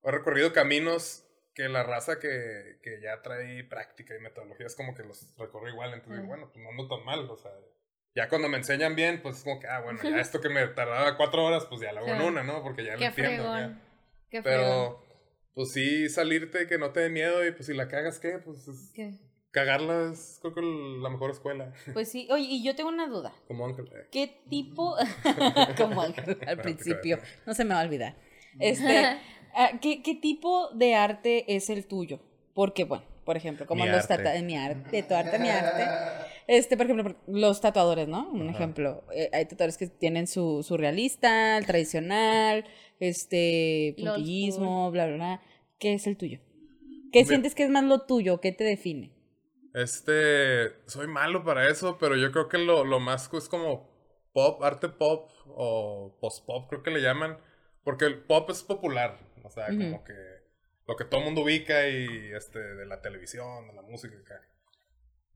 [0.03, 1.24] he recorrido caminos
[1.55, 5.69] que la raza que, que ya trae práctica y metodología es como que los recorro
[5.69, 7.51] igual, entonces bueno, pues no ando tan mal, o sea,
[8.13, 10.67] ya cuando me enseñan bien, pues es como que, ah, bueno, ya esto que me
[10.67, 12.61] tardaba cuatro horas, pues ya lo hago en una, ¿no?
[12.61, 13.73] Porque ya lo entiendo.
[14.29, 14.41] Qué.
[14.41, 15.01] Pero,
[15.53, 18.37] pues sí, salirte, que no te dé miedo y pues si la cagas, ¿qué?
[18.39, 19.13] Pues es- ¿Qué?
[19.51, 21.71] cagarla es creo que la mejor escuela.
[21.93, 23.33] Pues sí, oye, y yo tengo una duda.
[23.47, 23.87] Como Ángel.
[23.95, 24.07] eh.
[24.11, 24.97] ¿Qué tipo,
[25.77, 28.15] como Ángel al principio, no se me va a olvidar,
[28.59, 29.17] este,
[29.81, 32.19] ¿qué, qué tipo de arte es el tuyo?
[32.53, 35.83] Porque, bueno, por ejemplo, como Mi los tatuadores, mi arte, tu arte, mi arte,
[36.47, 38.29] este, por ejemplo, los tatuadores, ¿no?
[38.29, 38.57] Un Ajá.
[38.57, 42.65] ejemplo, eh, hay tatuadores que tienen su, su realista, el tradicional,
[42.99, 45.41] este, puntillismo, bla, bla, bla,
[45.79, 46.39] ¿qué es el tuyo?
[47.11, 48.41] ¿Qué sientes que es más lo tuyo?
[48.41, 49.11] ¿Qué te define?
[49.73, 53.89] Este, soy malo para eso, pero yo creo que lo, lo más es como
[54.33, 57.37] pop, arte pop o post-pop, creo que le llaman.
[57.83, 59.77] Porque el pop es popular, o sea, Ujú.
[59.77, 60.13] como que
[60.87, 64.15] lo que todo el mundo ubica y este, de la televisión, de la música.
[64.17, 64.41] acá.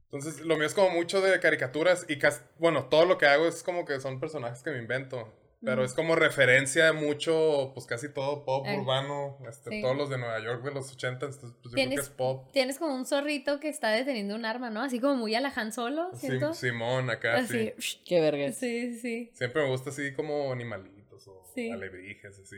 [0.06, 3.48] Entonces, lo mío es como mucho de caricaturas y casi, bueno, todo lo que hago
[3.48, 5.34] es como que son personajes que me invento.
[5.62, 9.82] Pero es como referencia mucho, pues casi todo pop Eh, urbano, este, sí.
[9.82, 12.10] todos los de Nueva York de los 80, entonces pues yo creo que ¿Tienes- es
[12.10, 12.50] pop.
[12.54, 14.82] Tienes como un zorrito que está deteniendo un arma, ¿no?
[14.82, 16.54] Así como muy a la Han Solo, Sí, ¿siento?
[16.54, 17.74] Simón acá, sí.
[17.78, 18.02] Así.
[18.06, 18.56] Qué vergas.
[18.56, 19.32] Sí, sí.
[19.34, 21.69] Siempre me gusta así como animalitos o Sí.
[21.69, 22.56] alebrijes, así.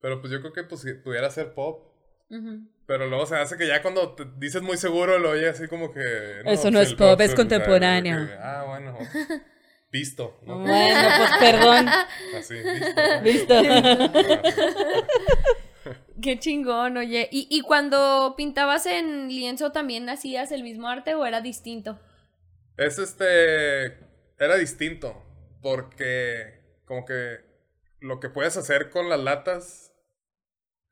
[0.00, 1.92] Pero pues yo creo que pues pudiera ser pop.
[2.86, 5.92] Pero luego se hace que ya cuando te dices muy seguro lo oyes así como
[5.92, 6.40] que...
[6.44, 8.26] Eso no pues, es el pop, es contemporáneo.
[8.26, 8.98] que, ah, bueno.
[9.92, 10.58] Visto, ¿no?
[10.60, 11.88] Bueno, pues perdón.
[12.36, 12.54] Así,
[13.22, 13.62] visto.
[13.62, 14.12] Listo.
[16.20, 17.28] Qué chingón, oye.
[17.30, 21.98] ¿Y, ¿Y cuando pintabas en lienzo también hacías el mismo arte o era distinto?
[22.76, 23.98] Es este.
[24.38, 25.22] Era distinto.
[25.62, 27.38] Porque, como que
[28.00, 29.85] lo que puedes hacer con las latas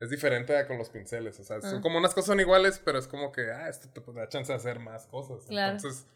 [0.05, 1.39] es diferente a con los pinceles.
[1.39, 1.81] O sea, son Ah.
[1.81, 4.57] como unas cosas son iguales, pero es como que, ah, esto te da chance de
[4.57, 5.45] hacer más cosas.
[5.47, 5.75] Claro.
[5.75, 6.07] Entonces,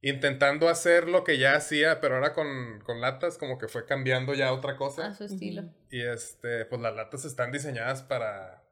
[0.00, 4.34] intentando hacer lo que ya hacía, pero ahora con, con latas, como que fue cambiando
[4.34, 5.06] ya a otra cosa.
[5.06, 5.62] A su estilo.
[5.90, 8.64] Y este, pues las latas están diseñadas para,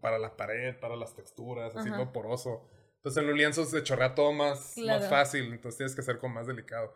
[0.00, 2.68] para la pared, para las texturas, así lo poroso.
[2.96, 5.00] Entonces en los lienzos se chorrea todo más, Claro.
[5.00, 6.94] más fácil, entonces tienes que ser como más delicado.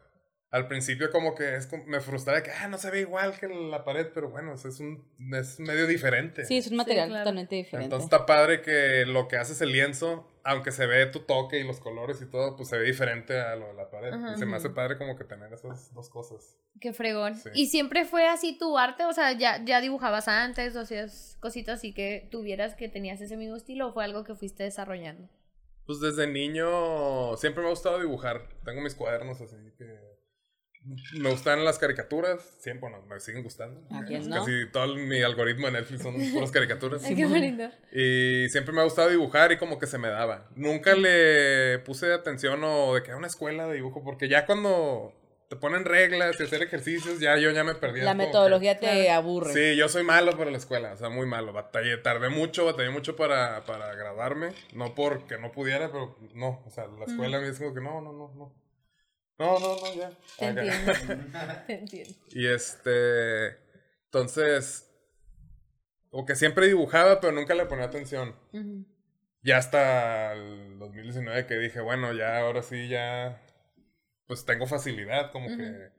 [0.51, 3.49] Al principio como que es como- me frustraba que ah, no se ve igual que
[3.49, 5.05] la pared, pero bueno, es un
[5.35, 6.45] es medio diferente.
[6.45, 7.25] Sí, es un material claro.
[7.25, 7.85] totalmente diferente.
[7.87, 11.65] Entonces está padre que lo que haces el lienzo, aunque se ve tu toque y
[11.65, 14.13] los colores y todo, pues se ve diferente a lo de la pared.
[14.13, 14.35] Ajá.
[14.35, 16.57] y se me hace padre como que tener esas dos cosas.
[16.81, 17.35] Qué fregón.
[17.35, 17.51] Sí.
[17.55, 19.05] ¿Y siempre fue así tu arte?
[19.05, 23.37] O sea, ¿ya, ya dibujabas antes o hacías cositas así que tuvieras que tenías ese
[23.37, 25.29] mismo estilo o fue algo que fuiste desarrollando?
[25.87, 28.49] Pues desde niño siempre me ha gustado dibujar.
[28.65, 30.17] Tengo mis cuadernos así que...
[31.15, 33.81] Me gustan las caricaturas, siempre bueno, me siguen gustando.
[33.91, 34.37] ¿A quién no?
[34.37, 37.05] Casi todo mi algoritmo de Netflix son puras caricaturas.
[37.05, 37.71] Ay, qué bonito.
[37.93, 40.49] Y siempre me ha gustado dibujar y como que se me daba.
[40.55, 45.13] Nunca le puse atención o de que a una escuela de dibujo, porque ya cuando
[45.49, 48.01] te ponen reglas y hacer ejercicios, ya yo ya me perdí.
[48.01, 49.53] La metodología te aburre.
[49.53, 51.53] Sí, yo soy malo para la escuela, o sea, muy malo.
[51.53, 54.53] Batallé, tardé mucho, batallé mucho para, para graduarme.
[54.73, 56.63] No porque no pudiera, pero no.
[56.67, 58.66] O sea, la escuela me dice como que no, no, no, no.
[59.39, 60.11] No, no, no, ya.
[60.39, 60.63] Te Acá.
[60.63, 61.25] entiendo.
[61.67, 62.15] Te entiendo.
[62.31, 63.49] Y este.
[64.07, 64.83] Entonces.
[66.11, 68.35] Como que siempre dibujaba, pero nunca le ponía atención.
[69.43, 73.43] Ya hasta el 2019 que dije, bueno, ya ahora sí, ya.
[74.27, 75.91] Pues tengo facilidad, como que.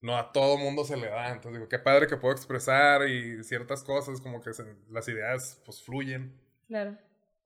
[0.00, 1.28] No a todo mundo se le da.
[1.28, 5.60] Entonces digo, qué padre que puedo expresar y ciertas cosas, como que se- las ideas
[5.64, 6.38] pues fluyen.
[6.68, 6.96] Claro.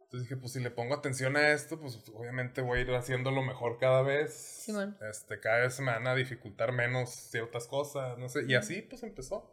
[0.08, 3.42] Entonces dije, pues si le pongo atención a esto, pues obviamente voy a ir haciéndolo
[3.42, 4.32] mejor cada vez.
[4.32, 4.96] Simón.
[5.10, 8.44] Este, cada vez me van a dificultar menos ciertas cosas, no sé.
[8.48, 9.52] Y así pues empezó.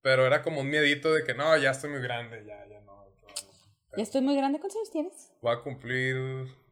[0.00, 3.04] Pero era como un miedito de que no, ya estoy muy grande, ya, ya no.
[3.04, 3.96] no.
[3.96, 4.60] Ya estoy muy grande.
[4.60, 5.32] ¿Cuántos años tienes?
[5.42, 6.16] Voy a cumplir,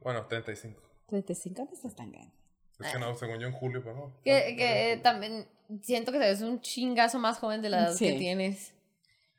[0.00, 0.80] bueno, 35.
[1.08, 2.32] 35 no estás tan grande.
[2.78, 4.16] Es que no, según yo en julio, pero no.
[4.22, 5.48] Que, que también
[5.82, 8.12] siento que te ves un chingazo más joven de la edad Sí.
[8.12, 8.74] que tienes.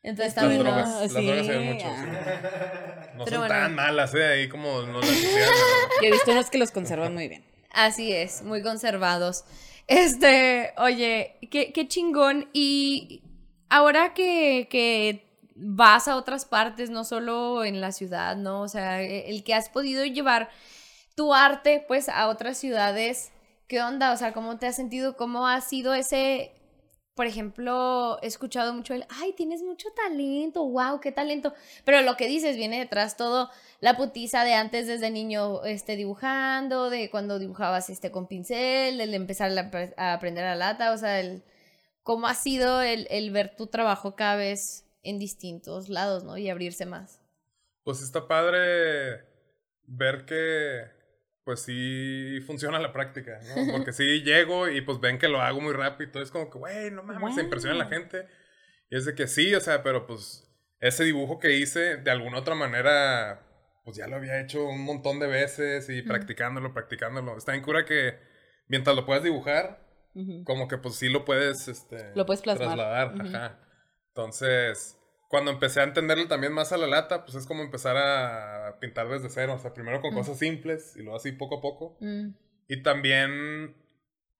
[0.03, 0.63] Entonces Las también.
[0.63, 1.01] drogas, ¿no?
[1.01, 1.25] las sí.
[1.25, 1.85] drogas se ven mucho.
[1.87, 3.09] Ah.
[3.15, 3.63] No Pero son bueno.
[3.63, 4.25] tan malas, ¿eh?
[4.25, 5.49] Ahí como no las hicieron.
[6.01, 7.45] Yo he visto unos que los conservan muy bien.
[7.71, 9.45] Así es, muy conservados.
[9.87, 12.49] Este, oye, qué, qué chingón.
[12.53, 13.23] Y
[13.69, 18.61] ahora que, que vas a otras partes, no solo en la ciudad, ¿no?
[18.61, 20.49] O sea, e- el que has podido llevar
[21.15, 23.31] tu arte, pues, a otras ciudades,
[23.67, 24.11] ¿qué onda?
[24.13, 25.15] O sea, ¿cómo te has sentido?
[25.15, 26.51] ¿Cómo ha sido ese...
[27.15, 31.54] Por ejemplo, he escuchado mucho el, ay, tienes mucho talento, wow, qué talento.
[31.86, 36.89] Pero lo que dices viene detrás todo la putiza de antes desde niño este, dibujando,
[36.89, 40.97] de cuando dibujabas este, con pincel, el empezar a, apre- a aprender a lata, o
[40.97, 41.43] sea, el,
[42.02, 46.38] cómo ha sido el, el ver tu trabajo cada vez en distintos lados, ¿no?
[46.38, 47.21] Y abrirse más.
[47.84, 49.23] Pues está padre
[49.86, 51.02] ver que
[51.43, 53.71] pues sí funciona la práctica, ¿no?
[53.71, 56.91] Porque sí llego y pues ven que lo hago muy rápido es como que, güey,
[56.91, 58.27] no mames, se impresiona la gente.
[58.89, 62.39] Y es de que sí, o sea, pero pues ese dibujo que hice de alguna
[62.39, 63.41] otra manera,
[63.84, 67.38] pues ya lo había hecho un montón de veces y practicándolo, practicándolo.
[67.38, 68.17] Está bien cura que
[68.67, 69.82] mientras lo puedas dibujar,
[70.45, 72.67] como que pues sí lo puedes, este, Lo puedes plasmar.
[72.75, 73.27] trasladar, Ujú.
[73.27, 73.60] ajá.
[74.10, 74.97] Entonces,
[75.33, 79.09] cuando empecé a entenderlo también más a la lata, pues es como empezar a pintar
[79.09, 80.17] desde cero, o sea, primero con Mm.
[80.17, 81.97] cosas simples y luego así poco a poco.
[82.01, 82.35] Mm,
[82.67, 83.75] Y también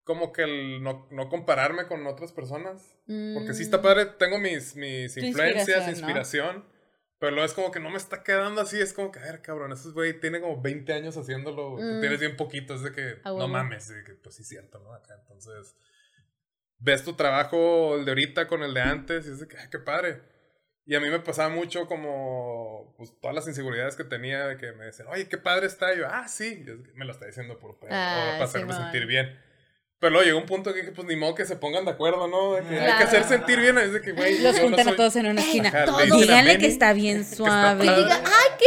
[0.04, 2.96] como que el no, no compararme con otras personas,
[3.34, 3.82] porque sí está mm.
[3.82, 5.92] padre, tengo mis, mis influencias, inspiración, ¿no?
[5.92, 6.66] inspiración.
[7.18, 9.42] Pero luego es como que no me está quedando así, es como que, a ver,
[9.42, 12.02] cabrón, ese güey tiene como 20 años haciéndolo, tú Mm.
[12.02, 13.48] tienes bien poquito, es de que, A no huevo.
[13.48, 14.94] mames, de que, pues sí, cierto, ¿no?
[14.94, 15.76] Acá, entonces,
[16.78, 19.70] ves tu trabajo, el de ahorita con el de antes, y es de que, ay,
[19.72, 20.22] qué padre.
[20.86, 24.74] Y a mí me pasaba mucho como, pues, todas las inseguridades que tenía, de que
[24.74, 27.14] me decían, oye, qué padre está, y yo, ah, sí, y es que me lo
[27.14, 29.40] está diciendo por pedo, Ah, para hacerme sentir bien.
[30.00, 32.28] Pero luego llegó un punto que dije, pues ni modo que se pongan de acuerdo,
[32.28, 32.56] ¿no?
[32.56, 34.90] De que hay que hacer sentir bien, es de que, güey, Los yo no juntan
[34.90, 35.70] a todos en una esquina.
[35.70, 36.02] Ajá, le todos.
[36.04, 37.86] dicen a Díganle que está bien está suave.
[37.86, 38.04] padre.
[38.04, 38.66] Diga, ¡ay, qué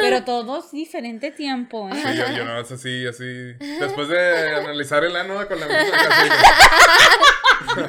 [0.00, 1.94] Pero todos diferente tiempo, ¿eh?
[1.94, 3.54] Sí, yo, yo no, es así, así.
[3.80, 5.82] Después de analizar el ano con la misma
[6.18, 7.84] bonito!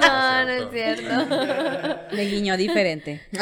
[0.00, 2.00] No, no es cierto.
[2.12, 3.22] Me guiñó diferente.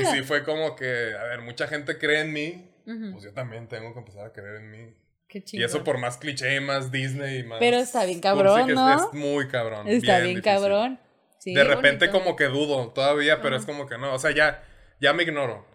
[0.00, 3.68] Y sí, fue como que, a ver, mucha gente cree en mí, pues yo también
[3.68, 4.94] tengo que empezar a creer en mí.
[5.28, 7.58] Qué Y eso por más cliché, más Disney, más.
[7.58, 8.94] Pero está bien cabrón, que ¿no?
[8.94, 9.88] Es, muy cabrón.
[9.88, 11.00] Está bien, cabrón.
[11.38, 12.24] Sí, de repente bonito.
[12.24, 14.62] como que dudo todavía, pero es como que no, o sea, ya,
[15.02, 15.66] ya me ignoro.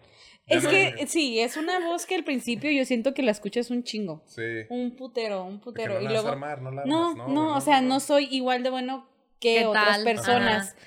[0.48, 3.30] Ya Es no- que sí, es una voz que al principio yo siento que la
[3.30, 4.24] escuchas un chingo.
[4.26, 4.42] Sí.
[4.70, 5.94] Un putero, un putero.
[5.94, 6.28] no y la vas a luego.
[6.30, 9.08] armar, no la no, armas, no, güey, o sea, no soy igual de bueno
[9.40, 10.04] que ¿Qué otras tal?
[10.04, 10.68] personas.
[10.70, 10.78] Ajá.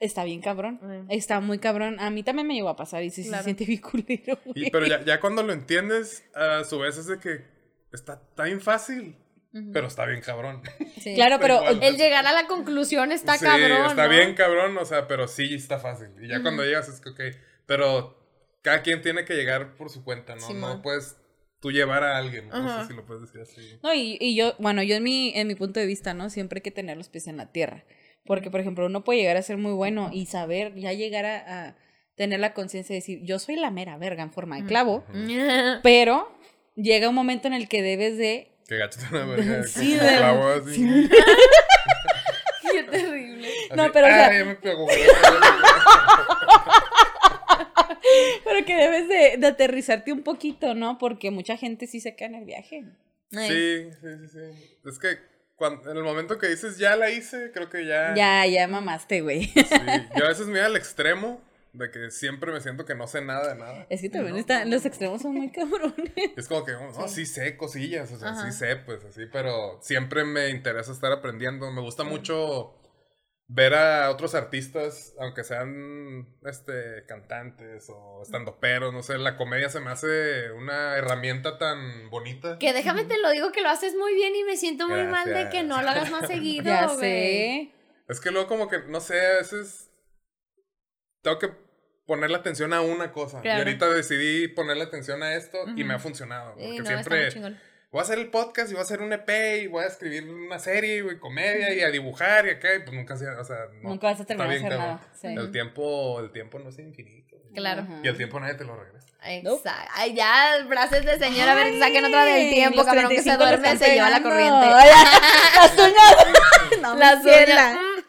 [0.00, 0.78] Está bien cabrón.
[0.82, 1.10] Mm.
[1.10, 1.96] Está muy cabrón.
[1.98, 3.38] A mí también me llegó a pasar y sí Claro.
[3.38, 4.38] se siente bien culero.
[4.54, 7.44] Y, pero ya, ya cuando lo entiendes, a su vez es de que
[7.92, 9.16] está, bien fácil,
[9.72, 10.62] pero está bien cabrón.
[11.00, 11.14] Sí.
[11.14, 11.82] Claro, pero igual.
[11.82, 13.86] El llegar a la conclusión está sí, cabrón.
[13.86, 14.08] está ¿no?
[14.10, 16.08] bien cabrón, o sea, pero sí está fácil.
[16.22, 17.20] Y ya cuando llegas es que, ok,
[17.66, 18.16] pero
[18.62, 20.40] cada quien tiene que llegar por su cuenta, ¿no?
[20.46, 20.76] Simón.
[20.76, 21.16] no puedes
[21.60, 23.78] tú llevar a alguien, no sé si lo puedes decir así.
[23.82, 26.28] No, y, y yo, bueno, yo en mi, en mi punto de vista, ¿no?
[26.30, 27.84] Siempre hay que tener los pies en la tierra.
[28.26, 31.68] Porque, por ejemplo, uno puede llegar a ser muy bueno y saber, ya llegar a,
[31.68, 31.76] a
[32.16, 35.04] tener la conciencia de decir, yo soy la mera verga en forma de clavo,
[35.82, 36.30] pero
[36.76, 38.50] llega un momento en el que debes de...
[38.68, 39.62] Que gachas una verga.
[39.66, 41.08] Sí, de- clavo así.
[42.72, 43.48] Qué terrible.
[43.76, 44.98] No, pero, o sea- "Ay, ya me pegó, güey".
[48.44, 50.98] Pero que debes de, de aterrizarte un poquito, ¿no?
[50.98, 52.84] Porque mucha gente sí se cae en el viaje.
[53.32, 53.48] Ay.
[53.48, 54.78] Sí, sí, sí, sí.
[54.88, 55.18] Es que
[55.56, 58.14] cuando, en el momento que dices ya la hice, creo que ya.
[58.14, 59.44] Ya, ya mamaste, güey.
[59.44, 59.64] Sí.
[60.16, 61.40] Yo a veces me voy al extremo
[61.72, 63.86] de que siempre me siento que no sé nada de nada.
[63.90, 66.12] Es que también No, está, los extremos son muy cabrones.
[66.36, 68.50] Es como que, oh, no, sí sé cosillas, o sea, Ajá.
[68.50, 71.70] sí sé, pues así, pero siempre me interesa estar aprendiendo.
[71.72, 72.74] Me gusta mucho
[73.46, 79.80] ver a otros artistas, aunque sean este cantantes o estandoperos, no sé, la comedia se
[79.80, 82.58] me hace una herramienta tan bonita.
[82.58, 85.26] Que déjame te lo digo que lo haces muy bien y me siento muy mal
[85.26, 85.52] de Gracias.
[85.52, 86.98] que no lo hagas más seguido, ya güey.
[86.98, 87.70] sé.
[88.08, 89.90] Es que luego como que, no sé, a veces
[91.22, 91.50] tengo que
[92.06, 93.40] ponerle atención a una cosa.
[93.40, 93.58] Claro.
[93.58, 96.52] Y ahorita decidí ponerle atención a esto y me ha funcionado.
[96.54, 97.60] Porque Sí, no, está muy siempre chingón.
[97.94, 99.28] Voy a hacer el podcast y voy a hacer un EP
[99.62, 102.92] y voy a escribir una serie, güey, comedia y a dibujar y acá, y pues
[102.92, 104.96] nunca, se- o sea, no, Nunca vas a terminar de bien, hacer cabrón.
[104.96, 105.12] nada.
[105.20, 105.28] Sí.
[105.28, 107.36] El tiempo, el tiempo no es infinito.
[107.54, 107.82] Claro.
[107.82, 108.00] Ajá.
[108.02, 109.06] Y el tiempo nadie te lo regresa.
[109.22, 109.62] Exacto.
[109.94, 113.36] Ay, ya, frases de señora, a ver, saquen otra del tiempo, los cabrón, que se
[113.36, 114.66] 35 le duerme, se lleva la corriente.
[114.66, 116.26] Las uñas.
[116.82, 117.78] No, Las ciela.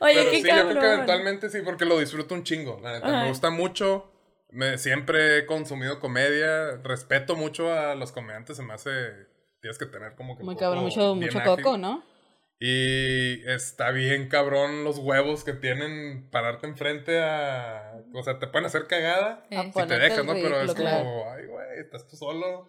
[0.00, 2.80] Oye, Pero qué sí, yo creo que eventualmente sí, porque lo disfruto un chingo.
[2.82, 4.12] La neta, me gusta mucho.
[4.50, 6.76] Me, siempre he consumido comedia.
[6.82, 8.56] Respeto mucho a los comediantes.
[8.56, 8.90] Se me hace.
[9.60, 10.44] Tienes que tener como que.
[10.44, 11.62] Muy cabrón, mucho, mucho ágil.
[11.64, 12.04] coco, ¿no?
[12.58, 18.00] Y está bien cabrón los huevos que tienen pararte enfrente a...
[18.14, 19.56] O sea, te pueden hacer cagada Eh.
[19.58, 20.32] A si te dejas, ¿no?
[20.32, 22.66] Pero es como, ay, güey, estás tú solo,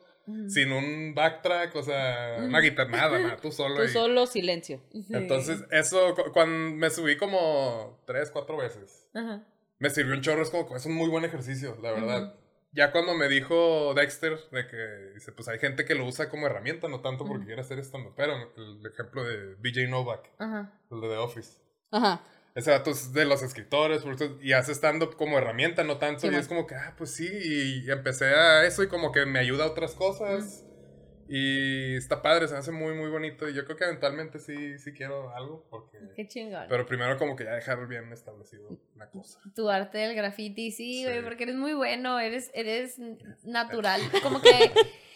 [0.50, 3.78] sin un backtrack, o sea, una guitarra, nada, nada, tú solo.
[3.78, 4.82] Tú y- solo silencio.
[5.10, 9.42] Entonces, eso, cu- cuando me subí como tres, cuatro veces, Ajá.
[9.80, 12.36] Me sirvió un chorro, es como, es un muy buen ejercicio, la verdad.
[12.72, 16.46] Ya cuando me dijo Dexter de que, dice, pues hay gente que lo usa como
[16.48, 20.74] herramienta, no tanto porque quiere hacer estando, pero el ejemplo de BJ Novak, Ajá.
[20.92, 21.60] el de The Office.
[21.92, 22.22] Ajá.
[22.56, 24.04] Ese vato es de los escritores,
[24.42, 26.22] y hace stand-up como herramienta, no tanto.
[26.22, 26.40] Sí, y man.
[26.40, 29.66] es como que, ah, pues sí, y empecé a eso y como que me ayuda
[29.66, 30.66] a otras cosas.
[31.30, 33.48] Y está padre, se me hace muy, muy bonito.
[33.50, 35.98] Y yo creo que eventualmente sí, sí quiero algo, porque...
[36.16, 36.66] Qué chingón.
[36.70, 39.40] Pero primero como que ya dejar bien establecido una cosa.
[39.56, 41.24] Tu arte del graffiti, sí, güey, Sí.
[41.24, 42.98] porque eres muy bueno, eres, eres
[43.44, 44.02] natural.
[44.24, 44.72] Como que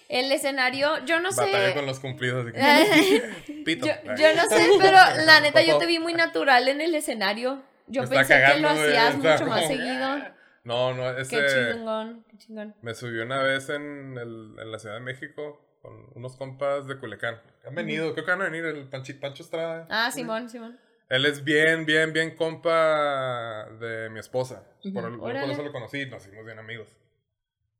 [0.09, 1.41] el escenario, yo no sé.
[1.41, 2.45] Batalla con los cumplidos.
[2.53, 3.85] así que- Pito.
[3.85, 7.63] Yo, yo no sé, pero la neta yo te vi muy natural en el escenario.
[7.87, 10.17] Yo pensé que lo hacías mucho más seguido.
[10.63, 11.37] No, no, ese...
[11.37, 12.75] Qué chingón, qué chingón.
[12.81, 16.97] Me subió una vez en, el- en la Ciudad de México con unos compas de
[16.97, 17.41] Culiacán.
[17.65, 19.87] Han venido, creo que van a venir el Panchi- Pancho Estrada.
[19.89, 20.79] Ah, Simón, Simón.
[21.09, 24.63] Él es bien, bien, bien compa de mi esposa.
[24.93, 26.87] Por, el- por eso lo conocí, nos hicimos bien amigos.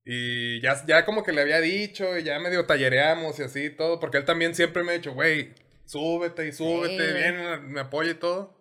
[0.04, 3.70] Y ya, ya como que le había dicho, y ya medio tallereamos y así y
[3.76, 5.54] todo, porque él también siempre me ha dicho, güey,
[5.86, 8.60] súbete y súbete, Sí, bien, me apoya y todo.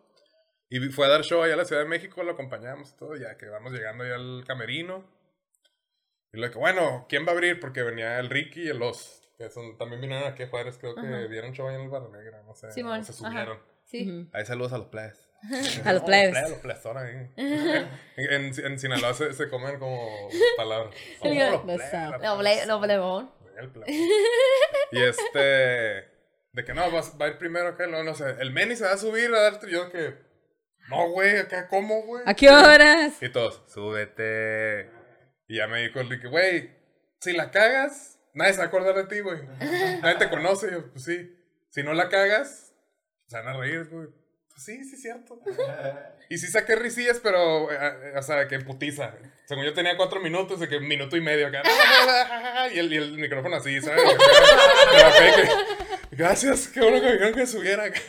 [0.69, 3.17] Y fue a dar show allá a la Ciudad de México, lo acompañamos y todo,
[3.17, 5.05] ya que vamos llegando ya al camerino.
[6.33, 7.59] Y le digo, bueno, ¿quién va a abrir?
[7.59, 10.95] Porque venía el Ricky y el Os, que son, también vinieron aquí a Juárez, creo
[10.95, 11.27] que Ajá.
[11.29, 13.31] dieron show allá en el Barrio Negra, no sé, Simón, se ajá.
[13.31, 13.59] subieron.
[13.87, 14.29] Sí.
[14.35, 15.19] Ahí saludos a los plebes.
[15.87, 16.37] A los plebes.
[16.37, 17.31] A los plebes, ahora ahí.
[18.17, 20.95] En, en Sinaloa se, se comen como palabras.
[21.23, 23.33] Los plebes, los doblebón.
[23.59, 23.91] El plebe.
[24.93, 25.41] Y este.
[26.53, 28.37] De que no, vas, va a ir primero acá, no, no sé.
[28.41, 29.71] El Meni se va a subir a darte.
[29.71, 30.15] Yo que.
[30.91, 32.23] No, güey, acá, ¿cómo, güey?
[32.27, 33.23] ¿A qué horas?
[33.23, 34.91] Y todos, súbete.
[35.49, 36.71] Y ya me dijo el Ricky, güey,
[37.21, 39.41] si la cagas, nadie se va a acordar de ti, güey.
[40.03, 40.71] Nadie te conoce.
[40.71, 41.37] Yo, pues sí.
[41.71, 42.73] Si no la cagas,
[43.27, 44.09] se van a reír, güey.
[44.49, 45.41] Pues sí, sí, cierto.
[46.29, 49.15] Y sí saqué risillas, pero, eh, o sea, que putiza.
[49.47, 51.63] Según yo tenía cuatro minutos, de que un minuto y medio acá.
[52.73, 54.03] Y el, y el micrófono así, ¿sabes?
[56.11, 58.01] Gracias, qué bueno que me dijeron que subiera acá.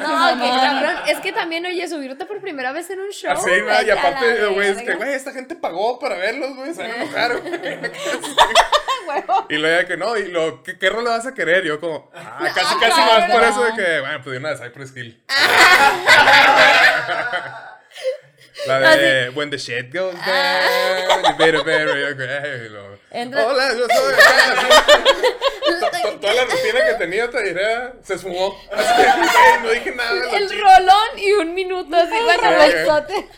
[0.00, 0.96] No, qué cabrón.
[1.08, 3.32] Es que también, oye, subirte por primera vez en un show.
[3.32, 3.50] Así,
[3.86, 6.94] Y aparte, güey, es que, güey, esta gente pagó para verlos, güey, se van a
[7.02, 7.42] enojar.
[9.48, 11.64] Y luego ya que no, y lo, ¿qué, qué rol le vas a querer?
[11.64, 14.50] Yo como, ah, casi, Ah, casi más por eso de que, bueno, pues de una
[14.50, 15.22] de Cypress Hill.
[18.66, 22.68] La de When the shit goes down, you better, better, okay.
[23.32, 24.14] Hola, yo soy
[26.20, 28.56] Toda la rutina que tenía, te diré, se esfumó.
[28.72, 30.36] Así, güey, no dije nada.
[30.36, 32.14] El rolón y un minuto así,
[32.74, 33.28] besote.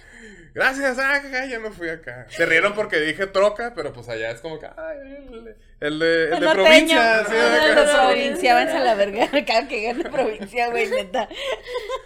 [0.52, 2.26] Gracias, ah, ya me fui acá.
[2.28, 6.40] Se rieron porque dije troca, pero pues allá es como que, ay, el, de, el
[6.40, 7.24] de provincia.
[7.24, 9.28] sí, Ah, de provincia, váyanse a la verga.
[9.46, 11.28] Cada que gane provincia, güey, neta.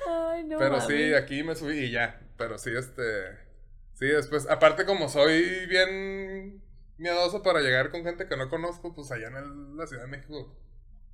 [0.09, 2.21] Ay, no Pero sí, aquí me subí y ya.
[2.37, 3.03] Pero sí, este.
[3.95, 6.64] Sí, después, aparte, como soy bien
[6.99, 10.09] miedoso para llegar con gente que no conozco, pues allá en el- la Ciudad de
[10.11, 10.55] México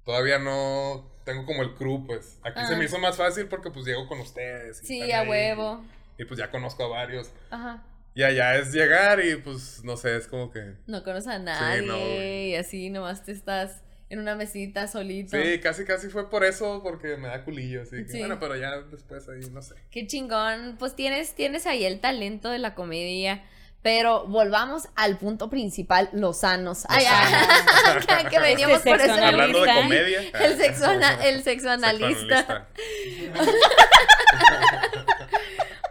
[0.04, 2.38] todavía no tengo como el crew, pues.
[2.42, 2.76] Aquí se Ah.
[2.76, 4.82] me hizo más fácil porque pues llego con ustedes.
[4.82, 5.84] y Sí, a ahí, huevo.
[6.18, 7.30] Y pues ya conozco a varios.
[7.50, 7.82] Ajá.
[8.14, 10.74] Y allá es llegar y pues no sé, es como que.
[10.86, 12.50] No conoces a nadie no, güey.
[12.50, 15.36] y así nomás te estás en una mesita solito.
[15.40, 18.18] Sí, casi casi fue por eso, porque me da culillo, así que Sí.
[18.18, 19.76] bueno, pero ya después ahí, no sé.
[19.92, 20.76] Qué chingón.
[20.78, 23.44] Pues tienes, tienes ahí el talento de la comedia.
[23.82, 26.84] Pero volvamos al punto principal, los sanos.
[26.88, 29.10] Ay, ay, que veníamos por eso.
[29.12, 29.82] Hablando de analista.
[29.82, 30.20] comedia.
[30.44, 32.68] El sexo, ana- el sexo analista.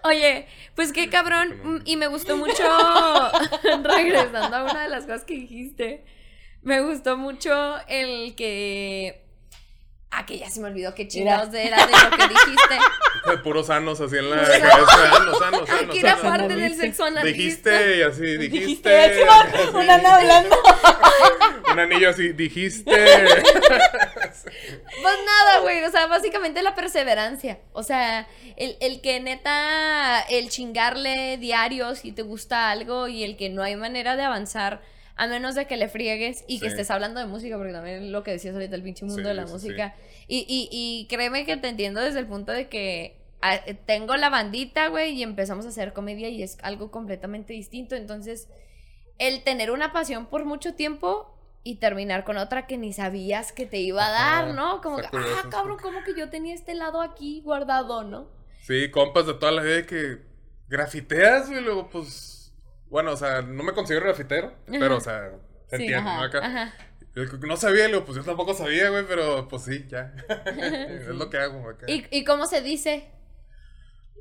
[0.03, 1.81] Oye, pues qué cabrón.
[1.85, 2.63] Y me gustó mucho,
[3.83, 6.05] regresando a una de las cosas que dijiste,
[6.61, 9.25] me gustó mucho el que...
[10.12, 12.78] Ah, que ya se me olvidó qué chingados era de lo que dijiste.
[13.30, 14.70] De puros sanos así en la cabeza.
[14.70, 14.89] Sanos,
[15.39, 15.93] sanos, sanos.
[15.93, 16.32] que era sanos.
[16.32, 17.38] parte del sexo analista.
[17.38, 19.10] Dijiste y así, dijiste.
[19.10, 20.55] Dijiste, una anda hablando.
[21.72, 22.91] Un anillo así, dijiste.
[22.91, 27.60] Pues nada, güey, o sea, básicamente la perseverancia.
[27.74, 33.38] O sea, el, el que neta, el chingarle diario si te gusta algo y el
[33.38, 34.82] que no hay manera de avanzar
[35.20, 38.24] a menos de que le friegues y que estés hablando de música, porque también lo
[38.24, 39.93] que decías ahorita, el pinche mundo Sí, de la música.
[40.30, 44.30] Y, y, y créeme que te entiendo desde el punto de que ah, tengo la
[44.30, 47.97] bandita, güey, y empezamos a hacer comedia y es algo completamente distinto.
[47.97, 48.47] Entonces,
[49.17, 53.65] el tener una pasión por mucho tiempo y terminar con otra que ni sabías que
[53.65, 54.80] te iba a dar, Ajá, ¿no?
[54.80, 58.30] Como que, curioso, ah, cabrón, como que yo tenía este lado aquí guardado, ¿no?
[58.61, 60.20] Sí, compas de toda la vida que
[60.70, 62.38] grafiteas, y luego pues.
[62.89, 65.31] Bueno, o sea, no me considero grafitero, pero, o sea,
[65.67, 66.21] se Sí, entiende, ¿no?
[66.23, 66.39] Acá.
[66.39, 66.73] Ajá.
[67.45, 70.13] No sabía, y luego, pues yo tampoco sabía, güey, pero pues sí, ya.
[70.89, 71.85] es lo que hago acá.
[71.89, 73.09] ¿Y, ¿Y cómo se dice?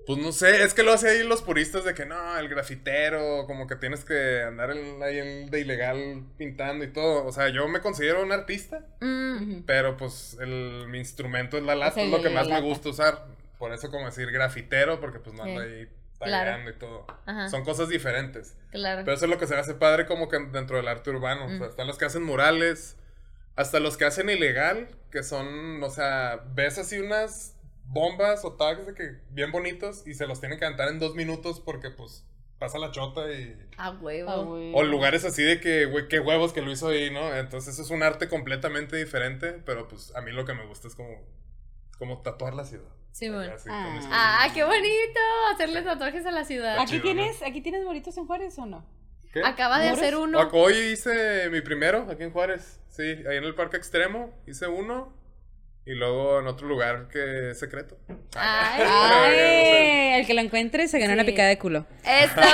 [0.07, 3.45] Pues no sé, es que lo hacen ahí los puristas de que no, el grafitero,
[3.47, 7.27] como que tienes que andar ahí en- de ilegal pintando y todo.
[7.27, 11.75] O sea, yo me considero un artista, Mm, pero pues el, mi instrumento es la
[11.75, 13.27] lata, Es es lo el- que más me gusta usar.
[13.59, 15.89] Por eso como decir grafitero, porque pues no ando Sí, ahí
[16.27, 16.51] claro.
[16.51, 17.07] tagueando y todo.
[17.27, 17.49] Ajá.
[17.49, 18.57] Son cosas diferentes.
[18.71, 19.03] claro.
[19.05, 21.47] Pero eso es lo que se hace padre como que dentro del arte urbano.
[21.47, 21.71] O sea, Mm.
[21.71, 22.97] están los que hacen murales,
[23.57, 27.55] hasta los que hacen ilegal, que son, o sea, ves así unas
[27.87, 31.15] bombas o tags de que bien bonitos y se los tienen que cantar en dos
[31.15, 32.25] minutos porque pues
[32.59, 33.57] pasa la chota y...
[33.79, 34.31] A huevo.
[34.31, 34.73] Ah, güey.
[34.75, 37.35] O lugares así de que, güey, qué huevos que lo hizo ahí, ¿no?
[37.37, 40.95] Entonces es un arte completamente diferente, pero pues a mí lo que me gusta es
[40.95, 41.25] como,
[41.99, 42.91] como tatuar la ciudad.
[43.19, 45.21] Sí, mis- Ah, qué bonito
[45.53, 46.79] hacerle tatuajes a la ciudad.
[46.79, 47.03] ¿Aquí chido, ¿no?
[47.15, 48.85] tienes, ¿Aquí tienes bonitos en Juárez o no?
[49.33, 49.43] ¿Qué?
[49.45, 49.99] Acaba de ¿Muros?
[49.99, 50.49] hacer uno.
[50.53, 52.81] Hoy hice mi primero aquí en Juárez.
[52.89, 55.17] Sí, ahí en el Parque Extremo hice uno.
[55.85, 57.97] Y luego en otro lugar que es secreto.
[58.37, 58.83] Ay.
[58.87, 61.31] Ay, el que lo encuentre se gana una Sí.
[61.31, 61.87] picada de culo.
[62.05, 62.41] Esto.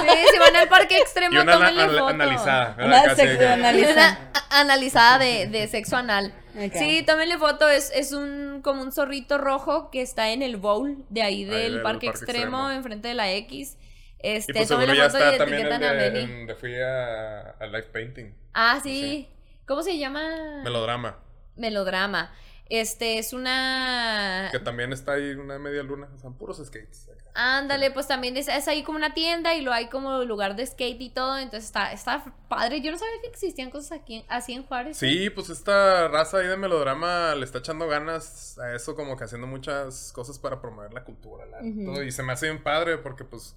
[0.00, 2.08] Sí, si van al parque extremo, Y una tómenle foto.
[2.08, 2.76] analizada.
[2.84, 6.32] Una Casi sexo que- anal- Y una analizada de, de sexo anal.
[6.56, 6.72] Ok.
[6.74, 7.68] Sí, tómenle foto.
[7.68, 11.74] Es, es un como un zorrito rojo que está en el bowl de ahí del
[11.74, 12.70] del parque, Parque extremo, Extremo.
[12.70, 13.76] enfrente de la X.
[14.18, 16.32] Este, Y pues seguro ya foto y está también el etiquetan a de, Benny.
[16.40, 18.34] en- de fui a, a Live Painting.
[18.54, 19.28] Ah, sí.
[19.66, 20.62] ¿Cómo se llama?
[20.64, 21.18] Melodrama.
[21.56, 22.32] Melodrama.
[22.68, 24.48] Este es una.
[24.50, 26.08] Que también está ahí una media luna.
[26.18, 27.10] Sea, puros skates.
[27.34, 30.66] Ándale, pues también es, es ahí como una tienda y lo hay como lugar de
[30.66, 31.38] skate y todo.
[31.38, 32.80] Entonces está, está padre.
[32.80, 34.96] Yo no sabía que existían cosas aquí, así en Juárez.
[34.96, 39.24] Sí, pues esta raza ahí de melodrama le está echando ganas a eso, como que
[39.24, 41.44] haciendo muchas cosas para promover la cultura,
[41.84, 43.54] todo, Y se me hace bien padre porque, pues,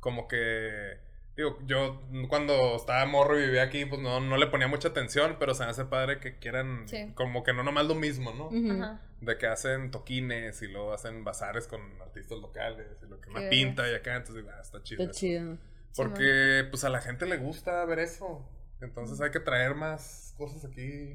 [0.00, 0.98] como que.
[1.36, 5.36] Digo, yo cuando estaba morro y vivía aquí, pues no, no le ponía mucha atención,
[5.40, 7.10] pero se me hace padre que quieran, Sí.
[7.14, 8.50] como que no nomás lo mismo, ¿no?
[8.80, 9.00] Ajá.
[9.20, 13.50] De que hacen toquines y luego hacen bazares con artistas locales y lo que vergas.
[13.50, 15.02] pinta y acá, entonces, digo, ah, está chido.
[15.02, 15.18] Está eso.
[15.20, 15.58] chido.
[15.96, 18.48] Porque, pues, a la gente le gusta ver eso.
[18.80, 21.12] Entonces hay que traer más cosas aquí.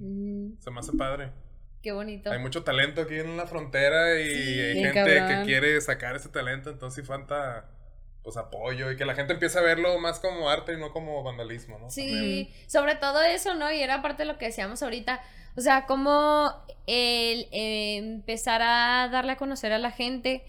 [0.60, 1.32] Se me hace padre.
[1.82, 2.30] Qué bonito.
[2.32, 4.60] Hay mucho talento aquí en la frontera y Sí.
[4.62, 5.40] hay gente cabrón.
[5.40, 7.70] que quiere sacar ese talento, entonces sí falta
[8.30, 11.24] pues apoyo y que la gente empiece a verlo más como arte y no como
[11.24, 11.90] vandalismo, ¿no?
[11.90, 13.72] Sí, sobre todo eso, ¿no?
[13.72, 15.20] Y era parte de lo que decíamos ahorita.
[15.56, 16.54] O sea, como
[16.86, 20.44] el eh, empezar a darle a conocer a la gente,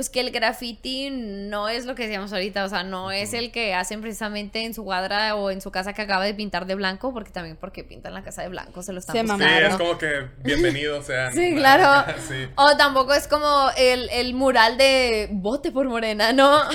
[0.00, 3.52] pues que el graffiti no es lo que decíamos ahorita, o sea, no es el
[3.52, 6.74] que hacen precisamente en su cuadra o en su casa que acaba de pintar de
[6.74, 9.76] blanco, porque también porque pintan la casa de blanco se lo están Se Sí, es
[9.76, 11.34] como que bienvenidos sean.
[11.34, 12.10] Sí, claro.
[12.28, 12.48] sí.
[12.56, 16.58] O tampoco es como el, el mural de vote por Morena, ¿no?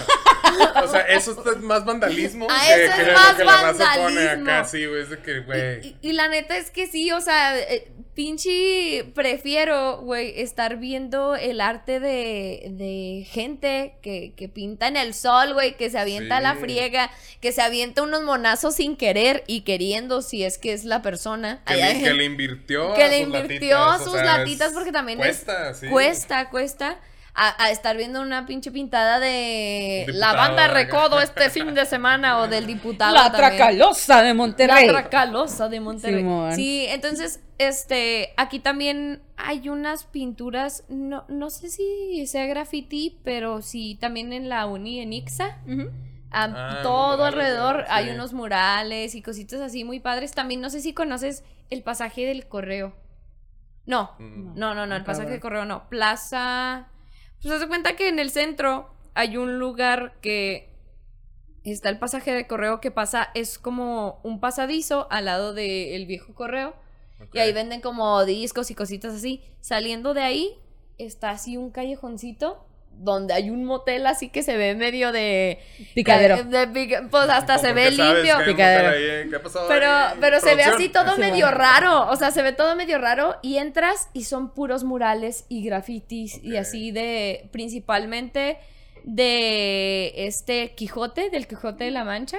[0.83, 3.61] O sea, eso es más vandalismo Ah, que, eso es que más lo que la
[3.63, 4.51] raza pone vandalismo.
[4.51, 5.87] acá, sí, güey, es de que, güey.
[5.87, 11.35] Y, y la neta es que sí, o sea, eh, pinche prefiero, güey, estar viendo
[11.35, 16.39] el arte de, de gente que, que pinta en el sol, güey, que se avienta
[16.39, 17.11] la friega,
[17.41, 21.61] que se avienta unos monazos sin querer y queriendo, si es que es la persona.
[21.67, 24.91] Que, le, que le invirtió que le sus invirtió latitas, o sus sea, latitas porque
[24.91, 25.87] también cuesta, es, sí.
[25.87, 26.99] cuesta, cuesta.
[27.37, 30.67] A, a estar viendo una pinche pintada de la banda.
[30.69, 33.13] Recodo este fin de semana o del diputado.
[33.13, 33.57] La también.
[33.57, 34.85] Tracalosa de Monterrey.
[34.87, 36.19] La Tracalosa de Monterrey.
[36.19, 36.55] Simón.
[36.55, 43.61] Sí, entonces, este, aquí también hay unas pinturas, no, no sé si sea graffiti, pero
[43.61, 45.57] sí también en la uni, en Ixa.
[46.31, 50.31] Am, Ah, todo murales, alrededor hay unos murales y cositas así muy padres.
[50.31, 52.95] También no sé si conoces el pasaje del correo.
[53.85, 54.55] No, Mm.
[54.57, 55.89] no, no, no, el pasaje del correo no.
[55.89, 56.87] Plaza.
[57.45, 60.73] Pues haz de cuenta que en el centro hay un lugar que
[61.63, 66.33] está el pasaje de correo que pasa, es como un pasadizo al lado del viejo
[66.33, 66.73] correo.
[67.33, 69.43] Y ahí venden como discos y cositas así.
[69.61, 70.59] Saliendo de ahí
[70.97, 72.65] está así un callejoncito
[72.97, 75.59] donde hay un motel así que se ve medio de...
[75.93, 76.43] Picadero.
[76.43, 76.67] de
[77.11, 78.37] pues hasta se ¿Cómo ve limpio.
[78.45, 79.41] Picadero.
[79.43, 80.17] pasado Pero, ahí?
[80.19, 81.57] pero se ve así todo Sí, medio bueno.
[81.57, 82.07] raro.
[82.09, 83.37] O sea, se ve todo medio raro.
[83.41, 86.43] Y entras y son puros murales y grafitis.
[86.43, 87.49] Y así de.
[87.51, 88.57] Principalmente
[89.03, 92.37] de este Quijote, del Quijote de la Mancha.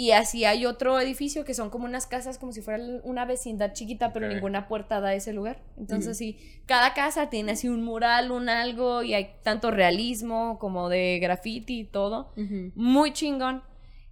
[0.00, 3.72] Y así hay otro edificio que son como unas casas, como si fuera una vecindad
[3.72, 4.32] chiquita, pero Ok.
[4.34, 5.60] ninguna puerta da a ese lugar.
[5.76, 10.88] Entonces, sí, cada casa tiene así un mural, un algo, y hay tanto realismo como
[10.88, 12.32] de graffiti y todo.
[12.36, 12.70] Ujú.
[12.76, 13.64] Muy chingón.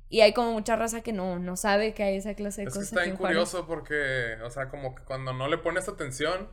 [0.09, 2.72] Y hay como mucha raza que no, no sabe que hay esa clase de Es
[2.72, 2.89] que cosas.
[2.89, 3.37] está aquí bien Juárez.
[3.37, 6.49] curioso porque, o sea, como que cuando no le pones atención,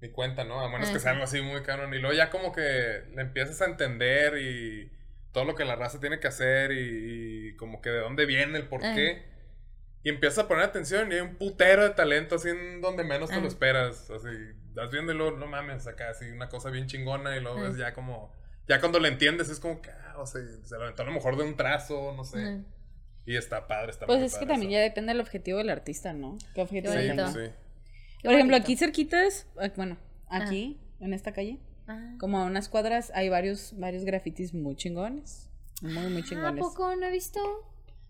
[0.00, 0.60] ni cuenta, ¿no?
[0.60, 1.00] A menos que Ajá.
[1.02, 1.92] sea algo así muy cabrón.
[1.92, 2.62] Y luego ya como que
[3.14, 4.90] le empiezas a entender y
[5.34, 8.56] todo lo que la raza tiene que hacer y, y como que de dónde viene,
[8.56, 8.94] el por Ajá.
[8.94, 9.22] qué.
[10.02, 13.28] Y empiezas a poner atención y hay un putero de talento así en donde menos
[13.30, 14.10] te lo esperas.
[14.10, 14.28] Así,
[14.74, 17.68] vas viendo y luego, no mames, acá así una cosa bien chingona y luego Ajá.
[17.68, 18.32] ves ya como...
[18.68, 21.12] Ya cuando lo entiendes es como que, ah, o sea, se lo aventó a lo
[21.12, 22.60] mejor de un trazo, no sé.
[23.26, 24.78] Y está padre, está Pues muy es que padre también eso.
[24.78, 26.38] ya depende del objetivo del artista, ¿no?
[26.54, 27.26] ¿Qué objetivo Sí, bonito.
[27.28, 27.50] sí.
[28.20, 29.96] Qué Por ejemplo, aquí cerquitas, ah, bueno,
[30.28, 31.98] aquí, en esta calle, Ah.
[32.18, 35.48] como a unas cuadras, hay varios, varios grafitis muy chingones.
[35.82, 36.64] Muy, muy Ah, ¿A chingones.
[36.64, 37.40] poco no he visto?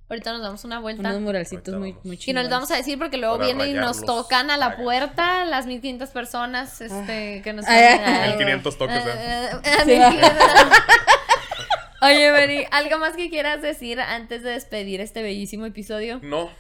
[0.09, 1.01] Ahorita nos damos una vuelta.
[1.01, 2.45] Unos muralcitos muy, muy Y chingones.
[2.45, 5.65] nos vamos a decir porque luego Para vienen y nos tocan a la puerta las
[5.67, 9.11] 1500 personas este, que nos Ay, están- ay, El 500 toques, ¿eh?
[9.17, 9.99] Eh, eh, Sí.
[12.03, 16.21] Oye, Mary, ¿algo más que quieras decir antes de despedir este bellísimo episodio?
[16.23, 16.51] No.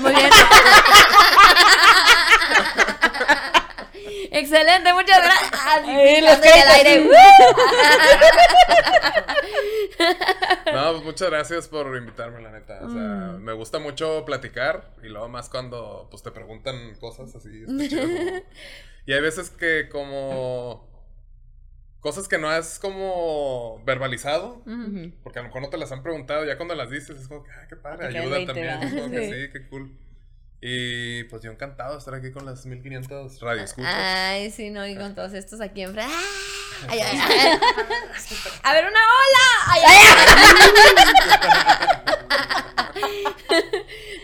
[0.00, 0.30] Muy bien.
[4.34, 5.50] Excelente, muchas gracias.
[5.64, 5.84] Ay,
[6.86, 7.10] aire.
[10.72, 12.80] No, pues muchas gracias por invitarme, la neta.
[12.82, 13.42] O sea, Mm.
[13.42, 17.64] me gusta mucho platicar y luego más cuando pues te preguntan cosas así.
[17.66, 18.42] está chido como-
[19.06, 20.88] Y hay veces que como
[22.00, 24.62] cosas que no has como verbalizado,
[25.22, 27.44] porque a lo mejor no te las han preguntado, ya cuando las dices es como
[27.44, 28.90] que, ah, qué padre, ayuda 20, también.
[28.98, 29.96] como que sí, qué cool.
[30.64, 33.92] Y pues yo encantado de estar aquí con las 1500 radioescuchas.
[33.92, 36.14] Ay, sí, no, y con todos estos aquí enfrente.
[36.88, 37.58] Ay, ay, ay.
[38.64, 39.42] A ver, una ola.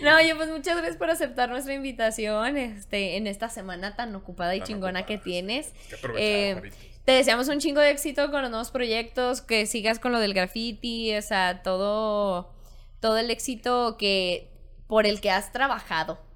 [0.03, 4.55] No, oye, pues muchas gracias por aceptar nuestra invitación este, en esta semana tan ocupada
[4.55, 5.73] y Tan chingona que tienes.
[5.89, 6.73] Que Eh.
[7.05, 10.35] Te deseamos un chingo de éxito con los nuevos proyectos, que sigas con lo del
[10.35, 12.53] graffiti, o sea, todo,
[13.01, 14.51] todo el éxito que
[14.87, 16.28] por el que has trabajado.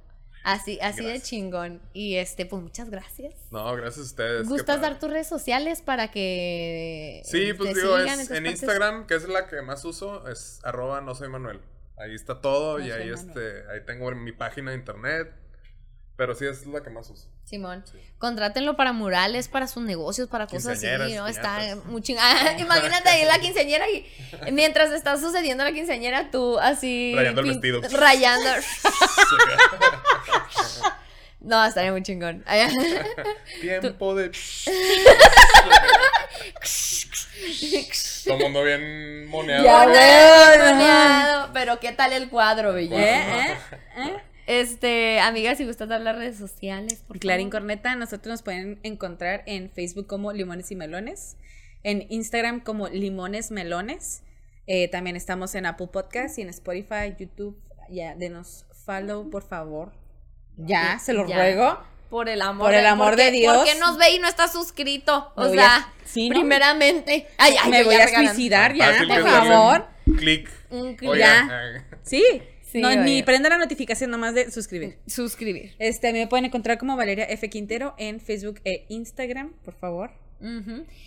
[0.45, 1.81] Así, así de chingón.
[1.93, 3.35] Y este, pues muchas gracias.
[3.51, 4.49] No, gracias a ustedes.
[4.49, 8.51] ¿Gustas dar tus redes sociales para que Sí, pues digo, es en partes?
[8.51, 11.61] Instagram, que es la que más uso, es arroba no soy Manuel.
[11.97, 13.15] Ahí está todo No y ahí Manuel.
[13.15, 15.33] este, ahí tengo mi página de internet.
[16.15, 17.27] Pero sí es la que más uso.
[17.45, 17.83] Simón,
[18.19, 21.27] contrátenlo para murales, para sus negocios, para cosas así, ¿no?
[21.27, 22.57] Está muy chingada.
[22.59, 24.07] Imagínate ahí la quinceañera y
[24.53, 27.15] mientras está sucediendo la quinceañera, tú así...
[27.17, 27.81] Rayando el vestido.
[27.91, 28.51] Rayando.
[31.41, 32.45] no, estaría muy chingón.
[33.61, 34.31] Tiempo de.
[38.25, 39.65] Todo el mundo bien moneado.
[39.65, 40.73] Ya, güey.
[40.73, 42.75] Moneado, Pero ¿qué tal el cuadro, ¿Eh?
[42.75, 43.53] belleza?
[43.53, 43.57] ¿Eh?
[43.97, 44.17] ¿Eh?
[44.47, 47.63] Este, amiga, si gustas dar las redes sociales, por Clarín favor.
[47.63, 51.37] Corneta, nosotros nos pueden encontrar en Facebook como Limones y Melones,
[51.85, 54.23] en Instagram como Limones Melones.
[54.67, 57.57] Eh, también estamos en Apple Podcast y en Spotify, YouTube.
[57.89, 59.93] Ya, denos follow, por favor.
[60.57, 61.37] Ya, se lo Ya.
[61.37, 61.79] ruego.
[62.11, 63.57] Por el amor, Por el amor porque- de Dios.
[63.57, 65.33] Porque nos ve y no está suscrito.
[65.35, 66.35] O sea, a- sí, ¿no?
[66.37, 67.27] primeramente.
[67.39, 69.87] Ay, ay, Me voy a suicidar ya, Fácil por favor.
[70.19, 70.51] Clic.
[70.71, 71.17] Un clic.
[71.17, 71.87] Ya.
[72.03, 72.23] Sí.
[72.71, 74.99] Sí, no, ni prenda la notificación nomás de suscribir.
[75.07, 75.75] Suscribir.
[75.79, 77.51] Este, a mí me pueden encontrar como Valeria F.
[77.51, 80.11] Quintero en Facebook e Instagram, por favor.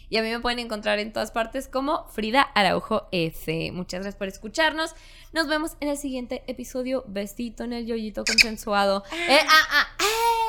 [0.09, 3.71] Y a mí me pueden encontrar en todas partes como Frida Araujo F.
[3.71, 4.95] Muchas gracias por escucharnos.
[5.33, 7.03] Nos vemos en el siguiente episodio.
[7.07, 9.03] Besito en el yoyito consensuado.
[9.27, 10.45] Eh, ah, ah, eh.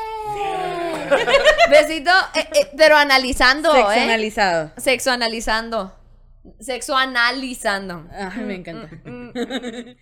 [1.71, 4.03] Besito, eh, eh, pero analizando, Sexo ¿eh?
[4.03, 4.71] analizado.
[4.77, 5.95] Sexo analizando.
[6.61, 8.07] Sexo analizando.
[8.37, 8.89] Me encanta.
[9.05, 9.97] Mm, mm.